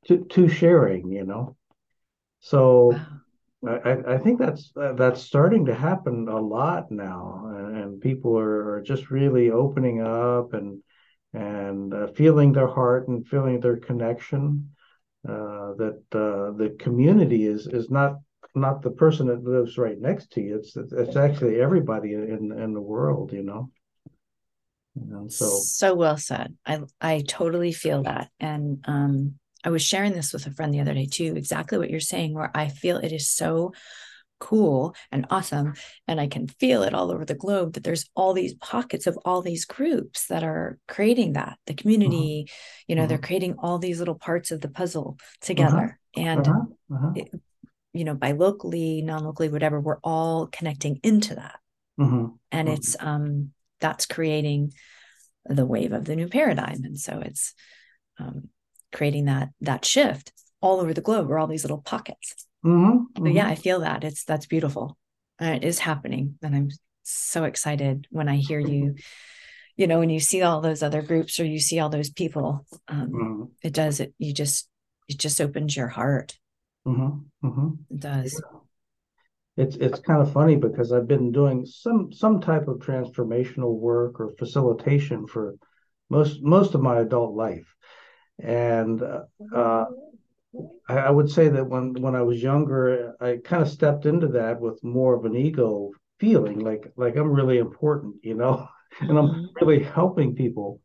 to 0.06 0.26
to 0.26 0.48
sharing 0.48 1.12
you 1.12 1.26
know 1.26 1.56
so 2.40 2.92
wow. 3.62 3.82
I, 3.86 4.14
I 4.14 4.18
think 4.18 4.40
that's 4.40 4.72
that's 4.76 5.22
starting 5.22 5.66
to 5.66 5.76
happen 5.76 6.28
a 6.28 6.40
lot 6.40 6.90
now 6.92 7.52
and, 7.56 7.78
and 7.78 8.02
people 8.02 8.38
are, 8.38 8.76
are, 8.76 8.82
just 8.82 9.12
really 9.12 9.52
opening 9.52 10.02
up 10.02 10.54
and 10.54 10.82
and 11.34 11.94
uh, 11.94 12.08
feeling 12.16 12.54
their 12.54 12.68
heart 12.68 13.10
and 13.10 13.28
feeling 13.28 13.60
their 13.60 13.78
connection 13.78 14.72
uh, 15.28 15.74
that 15.76 16.02
uh, 16.14 16.58
the 16.58 16.76
community 16.80 17.46
is 17.46 17.68
is 17.68 17.90
not 17.92 18.20
not 18.56 18.82
the 18.82 18.92
person 18.92 19.28
that 19.28 19.44
lives 19.44 19.78
right 19.78 20.00
next 20.00 20.32
to 20.32 20.42
you. 20.42 20.58
It's 20.58 20.76
it's 20.76 21.16
actually 21.16 21.62
everybody 21.62 22.14
in 22.14 22.52
in 22.52 22.74
the 22.74 22.82
world, 22.82 23.32
you 23.34 23.44
know. 23.44 23.72
Know 24.96 25.28
so 25.30 25.50
so 25.50 25.94
well 25.96 26.18
said. 26.18 26.56
I 26.66 26.82
I 27.00 27.24
totally 27.28 27.72
feel 27.72 28.04
that, 28.04 28.30
and 28.40 28.84
um, 28.86 29.36
I 29.64 29.70
was 29.70 29.82
sharing 29.82 30.14
this 30.14 30.34
with 30.34 30.46
a 30.48 30.52
friend 30.52 30.74
the 30.74 30.82
other 30.82 30.94
day 30.94 31.06
too. 31.06 31.36
Exactly 31.36 31.78
what 31.78 31.90
you're 31.90 32.00
saying, 32.00 32.34
where 32.34 32.52
I 32.54 32.68
feel 32.68 32.98
it 32.98 33.12
is 33.12 33.30
so 33.30 33.74
cool 34.40 34.96
and 35.12 35.26
awesome 35.30 35.74
and 36.08 36.20
i 36.20 36.26
can 36.26 36.48
feel 36.48 36.84
it 36.84 36.94
all 36.94 37.12
over 37.12 37.26
the 37.26 37.36
globe 37.36 37.74
that 37.74 37.84
there's 37.84 38.10
all 38.16 38.34
these 38.34 38.54
pockets 38.56 39.06
of 39.06 39.20
all 39.26 39.42
these 39.42 39.66
groups 39.66 40.28
that 40.28 40.44
are 40.44 40.80
creating 40.88 41.34
that 41.34 41.58
the 41.66 41.74
community 41.74 42.46
mm-hmm. 42.48 42.84
you 42.88 42.96
know 42.96 43.06
they're 43.06 43.18
creating 43.18 43.56
all 43.60 43.78
these 43.78 44.00
little 44.00 44.16
parts 44.16 44.52
of 44.52 44.62
the 44.62 44.70
puzzle 44.70 45.18
together 45.42 46.00
uh-huh. 46.16 46.30
and 46.30 46.48
uh-huh. 46.48 46.96
Uh-huh. 46.96 47.12
It, 47.16 47.30
you 48.00 48.06
know 48.06 48.14
by 48.14 48.32
locally 48.32 49.02
non-locally 49.02 49.50
whatever 49.50 49.78
we're 49.78 50.00
all 50.06 50.48
connecting 50.48 51.02
into 51.04 51.36
that 51.36 51.60
mm-hmm. 52.00 52.28
and 52.50 52.68
mm-hmm. 52.68 52.76
it's 52.76 52.96
um 53.02 53.52
that's 53.82 54.06
creating 54.06 54.72
the 55.46 55.66
wave 55.66 55.92
of 55.92 56.06
the 56.06 56.16
new 56.16 56.30
paradigm 56.30 56.82
and 56.86 56.98
so 56.98 57.20
it's 57.20 57.54
um, 58.18 58.48
creating 58.94 59.26
that 59.26 59.50
that 59.60 59.84
shift 59.84 60.32
all 60.62 60.80
over 60.80 60.94
the 60.94 61.02
globe 61.02 61.30
or 61.30 61.38
all 61.38 61.48
these 61.48 61.66
little 61.66 61.82
pockets 61.82 62.48
mm-hmm. 62.66 63.00
but 63.22 63.34
yeah 63.34 63.44
mm-hmm. 63.44 63.52
i 63.52 63.56
feel 63.56 63.82
that 63.82 64.06
it's 64.06 64.24
that's 64.24 64.46
beautiful 64.46 64.98
and 65.38 65.62
it 65.62 65.68
is 65.68 65.80
happening 65.80 66.36
and 66.42 66.56
i'm 66.56 66.70
so 67.04 67.44
excited 67.44 68.08
when 68.12 68.30
i 68.30 68.38
hear 68.38 68.60
you 68.60 68.96
you 69.76 69.88
know 69.88 70.00
when 70.00 70.10
you 70.10 70.22
see 70.22 70.42
all 70.42 70.62
those 70.62 70.84
other 70.84 71.02
groups 71.02 71.38
or 71.38 71.46
you 71.46 71.60
see 71.60 71.80
all 71.80 71.90
those 71.90 72.10
people 72.10 72.66
um, 72.88 73.10
mm-hmm. 73.10 73.44
it 73.62 73.74
does 73.74 74.00
it 74.00 74.14
you 74.20 74.34
just 74.34 74.70
it 75.10 75.18
just 75.18 75.42
opens 75.42 75.76
your 75.76 75.90
heart 75.90 76.38
Mm-hmm, 76.88 77.48
mm-hmm. 77.48 77.68
It 77.92 78.00
does. 78.00 78.42
It's 79.58 79.76
it's 79.76 80.00
kind 80.00 80.22
of 80.22 80.32
funny 80.32 80.56
because 80.56 80.94
I've 80.94 81.08
been 81.08 81.32
doing 81.32 81.66
some 81.66 82.14
some 82.14 82.40
type 82.40 82.68
of 82.68 82.78
transformational 82.78 83.78
work 83.78 84.20
or 84.20 84.34
facilitation 84.40 85.28
for 85.28 85.56
most 86.10 86.42
most 86.42 86.76
of 86.76 86.82
my 86.82 87.00
adult 87.00 87.36
life, 87.36 87.76
and 88.42 89.02
uh, 89.02 89.86
I, 90.88 90.98
I 90.98 91.10
would 91.10 91.30
say 91.30 91.50
that 91.50 91.68
when 91.68 91.94
when 92.02 92.16
I 92.16 92.22
was 92.22 92.42
younger, 92.42 93.16
I 93.20 93.38
kind 93.44 93.62
of 93.62 93.70
stepped 93.70 94.06
into 94.06 94.28
that 94.30 94.60
with 94.60 94.84
more 94.84 95.14
of 95.16 95.26
an 95.26 95.36
ego 95.36 95.92
feeling, 96.20 96.60
like 96.60 96.92
like 96.96 97.16
I'm 97.16 97.32
really 97.32 97.58
important, 97.58 98.16
you 98.24 98.36
know, 98.36 98.68
and 99.02 99.18
I'm 99.18 99.28
mm-hmm. 99.28 99.46
really 99.66 99.84
helping 99.84 100.36
people. 100.36 100.82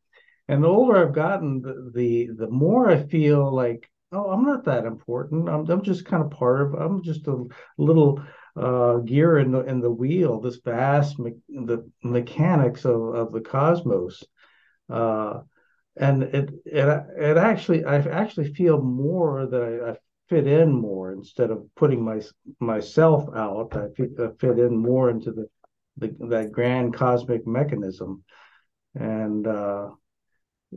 And 0.48 0.62
the 0.62 0.68
older 0.68 0.96
I've 0.96 1.14
gotten, 1.14 1.62
the, 1.62 1.90
the 1.94 2.28
the 2.36 2.50
more 2.50 2.90
I 2.90 3.04
feel 3.04 3.54
like 3.54 3.88
oh, 4.14 4.30
I'm 4.30 4.44
not 4.44 4.64
that 4.64 4.84
important. 4.86 5.48
I'm, 5.48 5.68
I'm 5.70 5.82
just 5.82 6.04
kind 6.06 6.22
of 6.22 6.30
part 6.30 6.62
of. 6.62 6.74
I'm 6.74 7.02
just 7.02 7.26
a 7.28 7.44
little 7.78 8.22
uh, 8.56 8.98
gear 8.98 9.38
in 9.38 9.52
the 9.52 9.60
in 9.64 9.80
the 9.80 9.90
wheel. 9.90 10.40
This 10.40 10.58
vast 10.64 11.18
me- 11.18 11.34
the 11.48 11.90
mechanics 12.02 12.84
of 12.84 13.00
of 13.14 13.32
the 13.32 13.40
cosmos, 13.40 14.22
uh, 14.90 15.40
and 15.96 16.22
it 16.24 16.50
it 16.66 17.06
it 17.18 17.36
actually 17.38 17.84
I 17.84 17.96
actually 17.98 18.54
feel 18.54 18.80
more 18.80 19.46
that 19.46 19.62
I, 19.62 19.90
I 19.92 19.96
fit 20.28 20.46
in 20.46 20.72
more 20.72 21.12
instead 21.12 21.50
of 21.50 21.64
putting 21.76 22.04
my 22.04 22.20
myself 22.60 23.28
out. 23.34 23.76
I 23.76 23.88
fit, 23.96 24.10
I 24.18 24.28
fit 24.40 24.58
in 24.58 24.76
more 24.76 25.10
into 25.10 25.32
the, 25.32 25.46
the 25.98 26.16
that 26.28 26.52
grand 26.52 26.94
cosmic 26.94 27.46
mechanism. 27.46 28.24
and 28.94 29.46
uh, 29.46 29.90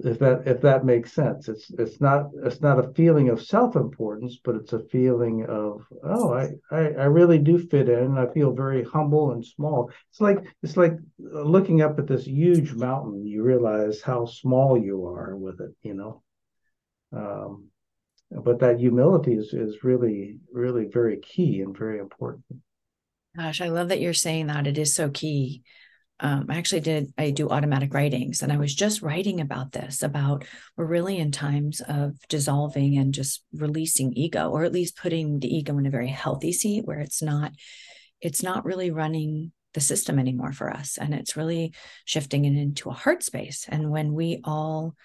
if 0.03 0.19
that 0.19 0.43
if 0.45 0.62
that 0.62 0.86
makes 0.86 1.13
sense, 1.13 1.49
it's 1.49 1.71
it's 1.71 1.99
not 1.99 2.29
it's 2.43 2.62
not 2.62 2.79
a 2.79 2.93
feeling 2.93 3.29
of 3.29 3.41
self 3.41 3.75
importance, 3.75 4.39
but 4.43 4.55
it's 4.55 4.73
a 4.73 4.83
feeling 4.91 5.45
of 5.45 5.86
oh, 6.03 6.33
I, 6.33 6.49
I 6.71 6.89
I 6.89 7.05
really 7.05 7.39
do 7.39 7.57
fit 7.57 7.89
in. 7.89 8.17
I 8.17 8.31
feel 8.33 8.53
very 8.53 8.83
humble 8.83 9.31
and 9.31 9.45
small. 9.45 9.91
It's 10.10 10.21
like 10.21 10.39
it's 10.63 10.77
like 10.77 10.93
looking 11.17 11.81
up 11.81 11.99
at 11.99 12.07
this 12.07 12.25
huge 12.25 12.73
mountain. 12.73 13.25
You 13.25 13.43
realize 13.43 14.01
how 14.01 14.25
small 14.25 14.77
you 14.77 15.05
are 15.07 15.36
with 15.36 15.62
it. 15.62 15.71
You 15.81 15.93
know. 15.93 16.23
Um, 17.12 17.69
but 18.31 18.60
that 18.60 18.79
humility 18.79 19.33
is 19.33 19.53
is 19.53 19.83
really 19.83 20.38
really 20.51 20.86
very 20.86 21.17
key 21.17 21.62
and 21.62 21.77
very 21.77 21.99
important 21.99 22.43
gosh 23.36 23.62
i 23.62 23.69
love 23.69 23.89
that 23.89 24.01
you're 24.01 24.13
saying 24.13 24.47
that 24.47 24.67
it 24.67 24.77
is 24.77 24.93
so 24.93 25.10
key 25.10 25.63
um, 26.19 26.45
i 26.49 26.58
actually 26.58 26.82
did 26.82 27.12
i 27.17 27.30
do 27.30 27.49
automatic 27.49 27.93
writings 27.93 28.41
and 28.41 28.51
i 28.51 28.58
was 28.58 28.73
just 28.73 29.01
writing 29.01 29.41
about 29.41 29.71
this 29.71 30.03
about 30.03 30.45
we're 30.75 30.86
really 30.86 31.17
in 31.17 31.32
times 31.32 31.82
of 31.88 32.15
dissolving 32.27 32.97
and 32.97 33.13
just 33.13 33.43
releasing 33.53 34.13
ego 34.13 34.49
or 34.49 34.63
at 34.63 34.73
least 34.73 34.97
putting 34.97 35.39
the 35.39 35.56
ego 35.56 35.77
in 35.77 35.86
a 35.86 35.91
very 35.91 36.08
healthy 36.08 36.51
seat 36.51 36.86
where 36.86 36.99
it's 36.99 37.21
not 37.21 37.51
it's 38.21 38.41
not 38.41 38.65
really 38.65 38.91
running 38.91 39.51
the 39.73 39.82
system 39.82 40.17
anymore 40.17 40.51
for 40.51 40.71
us 40.71 40.97
and 40.97 41.13
it's 41.13 41.38
really 41.38 41.71
shifting 42.03 42.45
it 42.45 42.60
into 42.60 42.89
a 42.89 42.93
heart 42.93 43.21
space. 43.21 43.65
And 43.69 43.91
when 43.91 44.13
we 44.13 44.41
all 44.43 44.95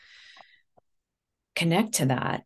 connect 1.55 1.95
to 1.95 2.07
that 2.07 2.45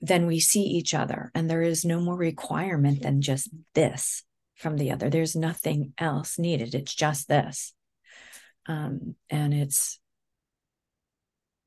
then 0.00 0.26
we 0.26 0.40
see 0.40 0.62
each 0.62 0.94
other 0.94 1.30
and 1.34 1.48
there 1.48 1.62
is 1.62 1.84
no 1.84 2.00
more 2.00 2.16
requirement 2.16 3.02
than 3.02 3.20
just 3.20 3.48
this 3.74 4.22
from 4.56 4.76
the 4.76 4.92
other. 4.92 5.10
There's 5.10 5.36
nothing 5.36 5.92
else 5.98 6.38
needed. 6.38 6.74
It's 6.74 6.94
just 6.94 7.28
this. 7.28 7.72
Um, 8.66 9.14
and 9.30 9.52
it's 9.52 9.98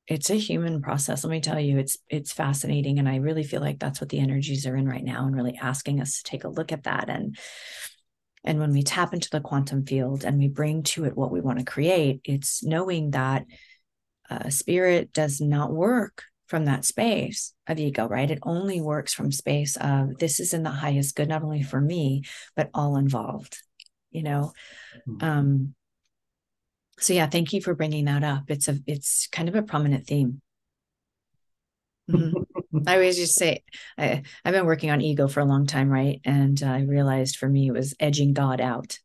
it's 0.08 0.30
a 0.30 0.36
human 0.36 0.82
process 0.82 1.24
let 1.24 1.32
me 1.32 1.42
tell 1.42 1.60
you. 1.60 1.78
It's 1.78 1.98
it's 2.10 2.32
fascinating 2.32 2.98
and 2.98 3.10
i 3.10 3.18
really 3.18 3.44
feel 3.44 3.62
like 3.62 3.78
that's 3.78 4.00
what 4.00 4.10
the 4.10 4.20
energies 4.20 4.66
are 4.66 4.76
in 4.76 4.88
right 4.88 5.04
now 5.04 5.26
and 5.26 5.36
really 5.36 5.60
asking 5.62 6.00
us 6.02 6.18
to 6.18 6.24
take 6.24 6.44
a 6.44 6.50
look 6.50 6.72
at 6.72 6.84
that. 6.84 7.10
And 7.10 7.38
and 8.44 8.60
when 8.60 8.72
we 8.72 8.84
tap 8.84 9.14
into 9.14 9.30
the 9.30 9.42
quantum 9.42 9.86
field 9.86 10.24
and 10.24 10.40
we 10.40 10.48
bring 10.48 10.84
to 10.84 11.06
it 11.06 11.18
what 11.18 11.32
we 11.32 11.42
want 11.42 11.60
to 11.60 11.66
create 11.66 12.22
it's 12.24 12.64
knowing 12.64 13.12
that 13.12 13.46
uh, 14.30 14.50
spirit 14.50 15.12
does 15.12 15.42
not 15.42 15.72
work 15.72 16.24
from 16.48 16.66
that 16.66 16.86
space 16.86 17.54
of 17.68 17.80
ego, 17.80 18.08
right? 18.08 18.32
It 18.32 18.40
only 18.44 18.82
works 18.82 19.14
from 19.14 19.32
space 19.32 19.78
of 19.78 20.18
this 20.18 20.40
is 20.40 20.54
in 20.54 20.64
the 20.64 20.70
highest 20.70 21.16
good, 21.16 21.30
not 21.30 21.44
only 21.44 21.62
for 21.62 21.80
me, 21.80 22.24
but 22.56 22.70
all 22.74 22.98
involved, 22.98 23.62
you 24.12 24.24
know? 24.24 24.54
Mm-hmm. 25.08 25.24
Um, 25.24 25.76
so 27.00 27.14
yeah, 27.14 27.28
thank 27.28 27.54
you 27.54 27.62
for 27.62 27.76
bringing 27.76 28.06
that 28.06 28.24
up. 28.24 28.46
It's 28.48 28.68
a, 28.68 28.80
it's 28.88 29.28
kind 29.28 29.50
of 29.50 29.56
a 29.56 29.62
prominent 29.62 30.08
theme. 30.08 30.42
Mm-hmm. 32.10 32.88
I 32.88 32.96
always 32.96 33.18
just 33.18 33.36
say, 33.36 33.64
I, 33.98 34.24
I've 34.46 34.54
been 34.54 34.66
working 34.66 34.92
on 34.92 35.02
ego 35.02 35.28
for 35.28 35.42
a 35.42 35.46
long 35.46 35.68
time, 35.68 35.90
right? 35.90 36.22
And 36.24 36.62
I 36.64 36.82
realized 36.82 37.38
for 37.38 37.50
me, 37.50 37.68
it 37.68 37.74
was 37.74 37.94
edging 38.00 38.34
God 38.34 38.62
out 38.62 39.00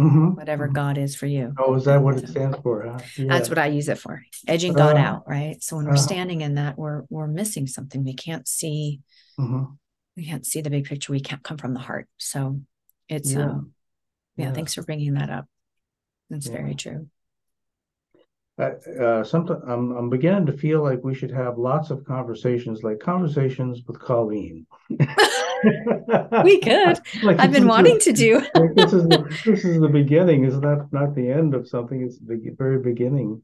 mm-hmm. 0.00 0.28
whatever 0.34 0.66
mm-hmm. 0.66 0.74
God 0.74 0.98
is 0.98 1.14
for 1.16 1.26
you. 1.26 1.52
Oh, 1.58 1.74
is 1.74 1.84
that 1.84 2.02
what 2.02 2.16
it 2.16 2.28
stands 2.28 2.58
for? 2.62 2.82
Huh? 2.82 2.98
Yeah. 3.16 3.26
That's 3.28 3.48
what 3.48 3.58
I 3.58 3.66
use 3.66 3.88
it 3.88 3.98
for. 3.98 4.22
Edging 4.46 4.72
God 4.72 4.96
uh, 4.96 5.00
out, 5.00 5.28
right? 5.28 5.62
So 5.62 5.76
when 5.76 5.86
we're 5.86 5.92
uh, 5.92 5.96
standing 5.96 6.40
in 6.40 6.54
that, 6.54 6.78
we're 6.78 7.02
we're 7.10 7.26
missing 7.26 7.66
something. 7.66 8.04
We 8.04 8.14
can't 8.14 8.46
see. 8.48 9.00
Mm-hmm. 9.38 9.64
We 10.16 10.24
can't 10.24 10.46
see 10.46 10.60
the 10.60 10.70
big 10.70 10.86
picture. 10.86 11.12
We 11.12 11.20
can't 11.20 11.42
come 11.42 11.56
from 11.56 11.74
the 11.74 11.80
heart. 11.80 12.08
So 12.18 12.60
it's 13.08 13.32
yeah. 13.32 13.44
um, 13.44 13.72
yeah, 14.36 14.46
yeah. 14.46 14.52
Thanks 14.52 14.74
for 14.74 14.82
bringing 14.82 15.14
that 15.14 15.30
up. 15.30 15.46
That's 16.28 16.46
very 16.46 16.74
true 16.74 17.08
uh, 18.60 19.24
sometimes 19.24 19.62
I'm, 19.66 19.96
I'm 19.96 20.10
beginning 20.10 20.46
to 20.46 20.52
feel 20.52 20.82
like 20.82 21.02
we 21.02 21.14
should 21.14 21.30
have 21.30 21.58
lots 21.58 21.90
of 21.90 22.04
conversations, 22.04 22.82
like 22.82 23.00
conversations 23.00 23.82
with 23.86 23.98
Colleen. 23.98 24.66
we 26.44 26.60
could. 26.62 27.00
like 27.22 27.38
I've 27.38 27.52
been 27.52 27.66
wanting 27.66 27.94
the, 27.94 28.04
to 28.04 28.12
do. 28.12 28.34
like 28.54 28.74
this 28.74 28.92
is 28.92 29.08
the, 29.08 29.38
this 29.44 29.64
is 29.64 29.80
the 29.80 29.88
beginning. 29.88 30.44
It's 30.44 30.56
not 30.56 30.92
not 30.92 31.14
the 31.14 31.30
end 31.30 31.54
of 31.54 31.68
something. 31.68 32.02
It's 32.02 32.18
the 32.18 32.54
very 32.56 32.78
beginning. 32.78 33.42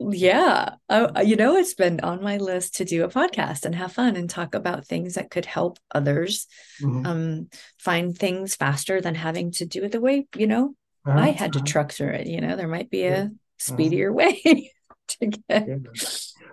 Yeah, 0.00 0.76
uh, 0.88 1.22
you 1.24 1.34
know, 1.34 1.56
it's 1.56 1.74
been 1.74 1.98
on 2.00 2.22
my 2.22 2.36
list 2.36 2.76
to 2.76 2.84
do 2.84 3.02
a 3.02 3.08
podcast 3.08 3.64
and 3.64 3.74
have 3.74 3.92
fun 3.92 4.14
and 4.14 4.30
talk 4.30 4.54
about 4.54 4.86
things 4.86 5.14
that 5.14 5.28
could 5.28 5.44
help 5.44 5.80
others 5.92 6.46
mm-hmm. 6.80 7.04
um, 7.04 7.48
find 7.78 8.16
things 8.16 8.54
faster 8.54 9.00
than 9.00 9.16
having 9.16 9.50
to 9.52 9.66
do 9.66 9.82
it 9.82 9.90
the 9.90 10.00
way 10.00 10.28
you 10.36 10.46
know 10.46 10.74
uh-huh. 11.04 11.18
I 11.18 11.30
had 11.30 11.52
to 11.54 11.58
uh-huh. 11.58 11.66
truck 11.66 11.92
through 11.92 12.10
it. 12.10 12.26
You 12.26 12.40
know, 12.40 12.56
there 12.56 12.68
might 12.68 12.90
be 12.90 13.04
a 13.04 13.22
uh-huh. 13.22 13.28
speedier 13.58 14.12
way 14.12 14.72
to 15.08 15.26
get. 15.26 15.68
Yeah. 15.68 15.76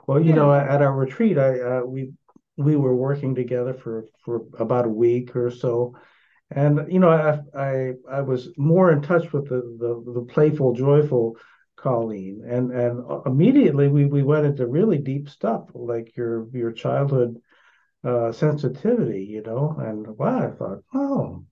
Well, 0.08 0.19
you 0.19 0.30
yeah. 0.30 0.36
know, 0.36 0.54
at 0.54 0.82
our 0.82 0.93
retreat, 0.93 1.38
I 1.38 1.60
uh, 1.60 1.82
we 1.82 2.13
we 2.57 2.75
were 2.75 2.95
working 2.95 3.35
together 3.35 3.73
for 3.73 4.05
for 4.23 4.43
about 4.59 4.85
a 4.85 4.89
week 4.89 5.35
or 5.35 5.51
so, 5.51 5.95
and 6.51 6.91
you 6.91 6.99
know, 6.99 7.09
I 7.09 7.39
I, 7.59 7.91
I 8.09 8.21
was 8.21 8.49
more 8.57 8.91
in 8.91 9.01
touch 9.01 9.33
with 9.33 9.49
the, 9.49 9.61
the 9.79 10.13
the 10.13 10.25
playful, 10.25 10.73
joyful 10.73 11.37
Colleen, 11.75 12.43
and 12.47 12.71
and 12.71 13.03
immediately 13.25 13.87
we 13.87 14.05
we 14.05 14.23
went 14.23 14.45
into 14.45 14.67
really 14.67 14.97
deep 14.97 15.29
stuff 15.29 15.69
like 15.73 16.15
your 16.15 16.47
your 16.53 16.71
childhood 16.71 17.41
uh, 18.03 18.31
sensitivity, 18.31 19.25
you 19.25 19.41
know, 19.41 19.75
and 19.79 20.07
wow, 20.17 20.47
I 20.47 20.51
thought, 20.51 20.83
oh, 20.93 21.45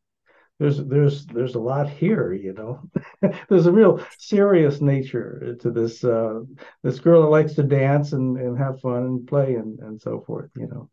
there's 0.63 0.77
there's 0.77 1.25
there's 1.25 1.55
a 1.55 1.59
lot 1.59 1.89
here 1.89 2.31
you 2.31 2.53
know. 2.53 2.79
There's 3.49 3.65
a 3.65 3.71
real 3.71 4.01
serious 4.17 4.79
nature 4.79 5.57
to 5.59 5.71
this 5.71 6.05
uh 6.05 6.39
this 6.83 7.01
girl 7.01 7.23
that 7.23 7.27
likes 7.27 7.53
to 7.55 7.63
dance 7.63 8.13
and 8.13 8.37
and 8.37 8.57
have 8.57 8.79
fun 8.79 9.03
and 9.03 9.27
play 9.27 9.55
and 9.55 9.77
and 9.79 10.01
so 10.01 10.23
forth 10.25 10.51
you 10.55 10.67
know. 10.67 10.89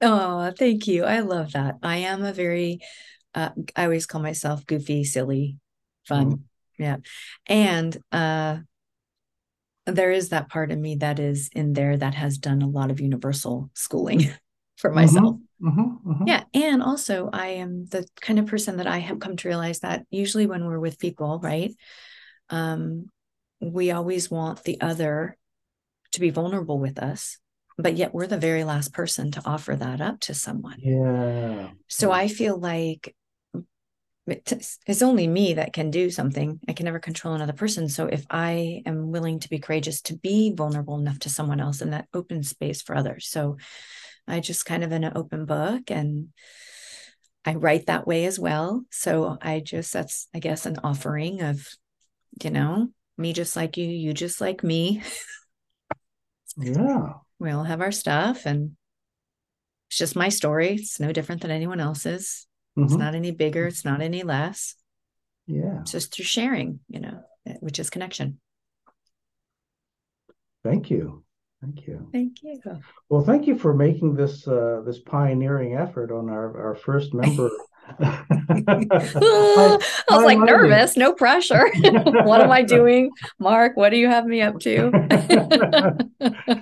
Oh 0.00 0.50
thank 0.58 0.86
you. 0.86 1.04
I 1.04 1.20
love 1.20 1.52
that. 1.52 1.76
I 1.82 1.98
am 1.98 2.24
a 2.24 2.32
very 2.32 2.80
uh, 3.34 3.50
i 3.76 3.84
always 3.84 4.06
call 4.06 4.22
myself 4.22 4.64
goofy 4.64 5.04
silly 5.04 5.58
fun. 6.08 6.30
Mm 6.32 6.40
yeah. 6.76 6.96
And 7.46 7.96
uh 8.10 8.56
there 9.86 10.10
is 10.10 10.30
that 10.30 10.48
part 10.48 10.72
of 10.72 10.78
me 10.78 10.96
that 10.96 11.20
is 11.20 11.50
in 11.52 11.74
there 11.74 11.96
that 11.96 12.14
has 12.14 12.38
done 12.38 12.62
a 12.62 12.68
lot 12.68 12.90
of 12.90 13.00
universal 13.00 13.70
schooling 13.74 14.28
for 14.76 14.90
mm-hmm. 14.90 14.96
myself 14.96 15.36
Mm-hmm, 15.64 16.10
mm-hmm. 16.10 16.26
Yeah. 16.26 16.44
And 16.52 16.82
also, 16.82 17.30
I 17.32 17.46
am 17.46 17.86
the 17.86 18.06
kind 18.20 18.38
of 18.38 18.46
person 18.46 18.76
that 18.78 18.86
I 18.86 18.98
have 18.98 19.18
come 19.18 19.36
to 19.36 19.48
realize 19.48 19.80
that 19.80 20.04
usually 20.10 20.46
when 20.46 20.64
we're 20.64 20.78
with 20.78 20.98
people, 20.98 21.40
right, 21.42 21.74
um, 22.50 23.06
we 23.60 23.90
always 23.90 24.30
want 24.30 24.62
the 24.64 24.80
other 24.80 25.38
to 26.12 26.20
be 26.20 26.30
vulnerable 26.30 26.78
with 26.78 26.98
us, 26.98 27.38
but 27.78 27.96
yet 27.96 28.12
we're 28.12 28.26
the 28.26 28.36
very 28.36 28.64
last 28.64 28.92
person 28.92 29.30
to 29.32 29.42
offer 29.46 29.74
that 29.74 30.00
up 30.00 30.20
to 30.20 30.34
someone. 30.34 30.76
Yeah. 30.78 31.70
So 31.88 32.12
I 32.12 32.28
feel 32.28 32.58
like 32.58 33.14
it's 34.26 35.02
only 35.02 35.26
me 35.26 35.54
that 35.54 35.72
can 35.72 35.90
do 35.90 36.10
something. 36.10 36.60
I 36.68 36.72
can 36.72 36.84
never 36.84 36.98
control 36.98 37.34
another 37.34 37.52
person. 37.52 37.88
So 37.88 38.06
if 38.06 38.24
I 38.30 38.82
am 38.86 39.10
willing 39.10 39.40
to 39.40 39.48
be 39.48 39.58
courageous 39.58 40.02
to 40.02 40.16
be 40.16 40.52
vulnerable 40.54 40.98
enough 40.98 41.20
to 41.20 41.30
someone 41.30 41.60
else 41.60 41.80
in 41.80 41.90
that 41.90 42.08
open 42.12 42.42
space 42.42 42.82
for 42.82 42.96
others. 42.96 43.26
So 43.28 43.56
I 44.26 44.40
just 44.40 44.66
kind 44.66 44.84
of 44.84 44.92
in 44.92 45.04
an 45.04 45.12
open 45.16 45.44
book 45.44 45.90
and 45.90 46.28
I 47.44 47.54
write 47.54 47.86
that 47.86 48.06
way 48.06 48.24
as 48.24 48.38
well. 48.38 48.84
So 48.90 49.36
I 49.40 49.60
just, 49.60 49.92
that's, 49.92 50.28
I 50.34 50.38
guess, 50.38 50.66
an 50.66 50.78
offering 50.82 51.42
of, 51.42 51.66
you 52.42 52.50
know, 52.50 52.88
me 53.18 53.32
just 53.32 53.54
like 53.54 53.76
you, 53.76 53.86
you 53.86 54.14
just 54.14 54.40
like 54.40 54.62
me. 54.62 55.02
Yeah. 56.56 57.14
We 57.40 57.50
all 57.50 57.64
have 57.64 57.80
our 57.82 57.92
stuff 57.92 58.46
and 58.46 58.76
it's 59.88 59.98
just 59.98 60.16
my 60.16 60.28
story. 60.28 60.76
It's 60.76 61.00
no 61.00 61.12
different 61.12 61.42
than 61.42 61.50
anyone 61.50 61.80
else's. 61.80 62.46
Mm-hmm. 62.78 62.86
It's 62.86 62.94
not 62.94 63.14
any 63.16 63.32
bigger, 63.32 63.66
it's 63.66 63.84
not 63.84 64.00
any 64.00 64.22
less. 64.22 64.76
Yeah. 65.46 65.80
It's 65.80 65.90
just 65.90 66.14
through 66.14 66.24
sharing, 66.24 66.78
you 66.88 67.00
know, 67.00 67.22
which 67.58 67.80
is 67.80 67.90
connection. 67.90 68.40
Thank 70.62 70.90
you. 70.90 71.24
Thank 71.64 71.86
you. 71.86 72.08
Thank 72.12 72.42
you. 72.42 72.60
Well, 73.08 73.24
thank 73.24 73.46
you 73.46 73.56
for 73.56 73.72
making 73.72 74.14
this 74.14 74.46
uh, 74.46 74.82
this 74.84 74.98
pioneering 74.98 75.76
effort 75.76 76.10
on 76.12 76.28
our, 76.28 76.68
our 76.68 76.74
first 76.74 77.14
member. 77.14 77.50
I, 77.98 78.24
I 78.90 79.78
was 80.10 80.24
like 80.24 80.38
nervous, 80.38 80.96
no 80.96 81.14
pressure. 81.14 81.70
what 82.24 82.42
am 82.42 82.50
I 82.50 82.62
doing? 82.62 83.10
Mark, 83.38 83.76
what 83.76 83.90
do 83.90 83.96
you 83.96 84.08
have 84.08 84.26
me 84.26 84.42
up 84.42 84.58
to? 84.60 84.90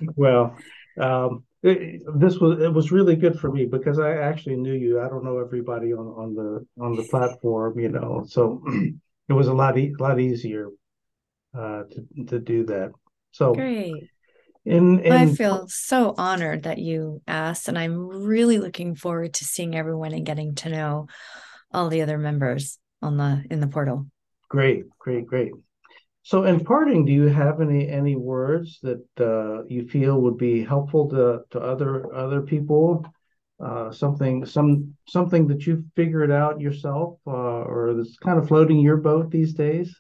well, 0.17 0.57
um, 1.01 1.45
it, 1.65 2.03
this 2.17 2.38
was 2.38 2.61
it 2.61 2.73
was 2.73 2.93
really 2.93 3.17
good 3.17 3.41
for 3.41 3.51
me 3.51 3.67
because 3.67 3.99
I 3.99 4.19
actually 4.19 4.57
knew 4.57 4.75
you. 4.75 5.01
I 5.01 5.09
don't 5.09 5.25
know 5.25 5.38
everybody 5.38 5.93
on, 5.93 6.07
on 6.07 6.35
the 6.35 6.67
on 6.81 6.95
the 6.95 7.05
platform, 7.05 7.79
you 7.81 7.88
know, 7.88 8.25
so 8.29 8.62
it 9.29 9.33
was 9.33 9.49
a 9.49 9.55
lot 9.55 9.79
e- 9.79 9.95
lot 9.99 10.21
easier 10.21 10.69
uh, 11.57 11.83
to 11.91 12.25
to 12.27 12.38
do 12.38 12.67
that. 12.67 12.93
So 13.33 13.55
great. 13.55 14.11
In, 14.64 15.01
in, 15.01 15.12
I 15.12 15.27
feel 15.27 15.66
so 15.68 16.14
honored 16.16 16.64
that 16.64 16.79
you 16.79 17.20
asked, 17.27 17.66
and 17.66 17.77
I'm 17.77 17.98
really 17.98 18.59
looking 18.59 18.94
forward 18.94 19.35
to 19.35 19.44
seeing 19.44 19.75
everyone 19.75 20.12
and 20.12 20.25
getting 20.25 20.55
to 20.57 20.68
know 20.68 21.07
all 21.72 21.88
the 21.88 22.03
other 22.03 22.16
members 22.16 22.79
on 23.01 23.16
the 23.16 23.44
in 23.51 23.59
the 23.59 23.66
portal. 23.66 24.07
Great, 24.48 24.85
great, 24.98 25.27
great. 25.27 25.53
So, 26.22 26.44
in 26.44 26.61
parting, 26.61 27.05
do 27.05 27.12
you 27.12 27.27
have 27.27 27.61
any 27.61 27.88
any 27.88 28.14
words 28.14 28.79
that 28.83 29.05
uh, 29.18 29.64
you 29.64 29.88
feel 29.88 30.20
would 30.20 30.38
be 30.38 30.62
helpful 30.62 31.09
to 31.11 31.40
to 31.51 31.61
other 31.61 32.14
other 32.14 32.42
people? 32.42 33.05
Uh, 33.59 33.90
something 33.90 34.46
some 34.46 34.94
something 35.09 35.48
that 35.48 35.66
you've 35.66 35.85
figured 35.96 36.31
out 36.31 36.61
yourself, 36.61 37.18
uh, 37.27 37.62
or 37.62 37.94
that's 37.94 38.16
kind 38.18 38.38
of 38.38 38.46
floating 38.46 38.79
your 38.79 38.98
boat 38.98 39.33
these 39.33 39.55
days? 39.55 39.92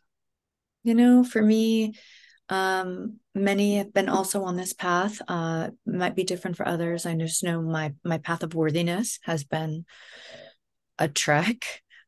You 0.84 0.94
know, 0.94 1.24
for 1.24 1.42
me, 1.42 1.94
um, 2.52 3.18
many 3.34 3.78
have 3.78 3.94
been 3.94 4.10
also 4.10 4.42
on 4.42 4.56
this 4.56 4.74
path. 4.74 5.22
Uh, 5.26 5.70
might 5.86 6.14
be 6.14 6.22
different 6.22 6.58
for 6.58 6.68
others. 6.68 7.06
I 7.06 7.14
just 7.14 7.42
know 7.42 7.62
my 7.62 7.94
my 8.04 8.18
path 8.18 8.42
of 8.42 8.54
worthiness 8.54 9.18
has 9.22 9.42
been 9.42 9.86
a 10.98 11.08
trek 11.08 11.64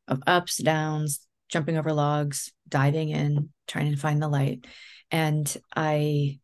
of 0.06 0.22
ups, 0.26 0.58
downs, 0.58 1.26
jumping 1.48 1.78
over 1.78 1.94
logs, 1.94 2.52
diving 2.68 3.08
in, 3.08 3.48
trying 3.66 3.90
to 3.92 3.96
find 3.96 4.20
the 4.20 4.28
light. 4.28 4.66
And 5.10 5.56
I, 5.74 6.40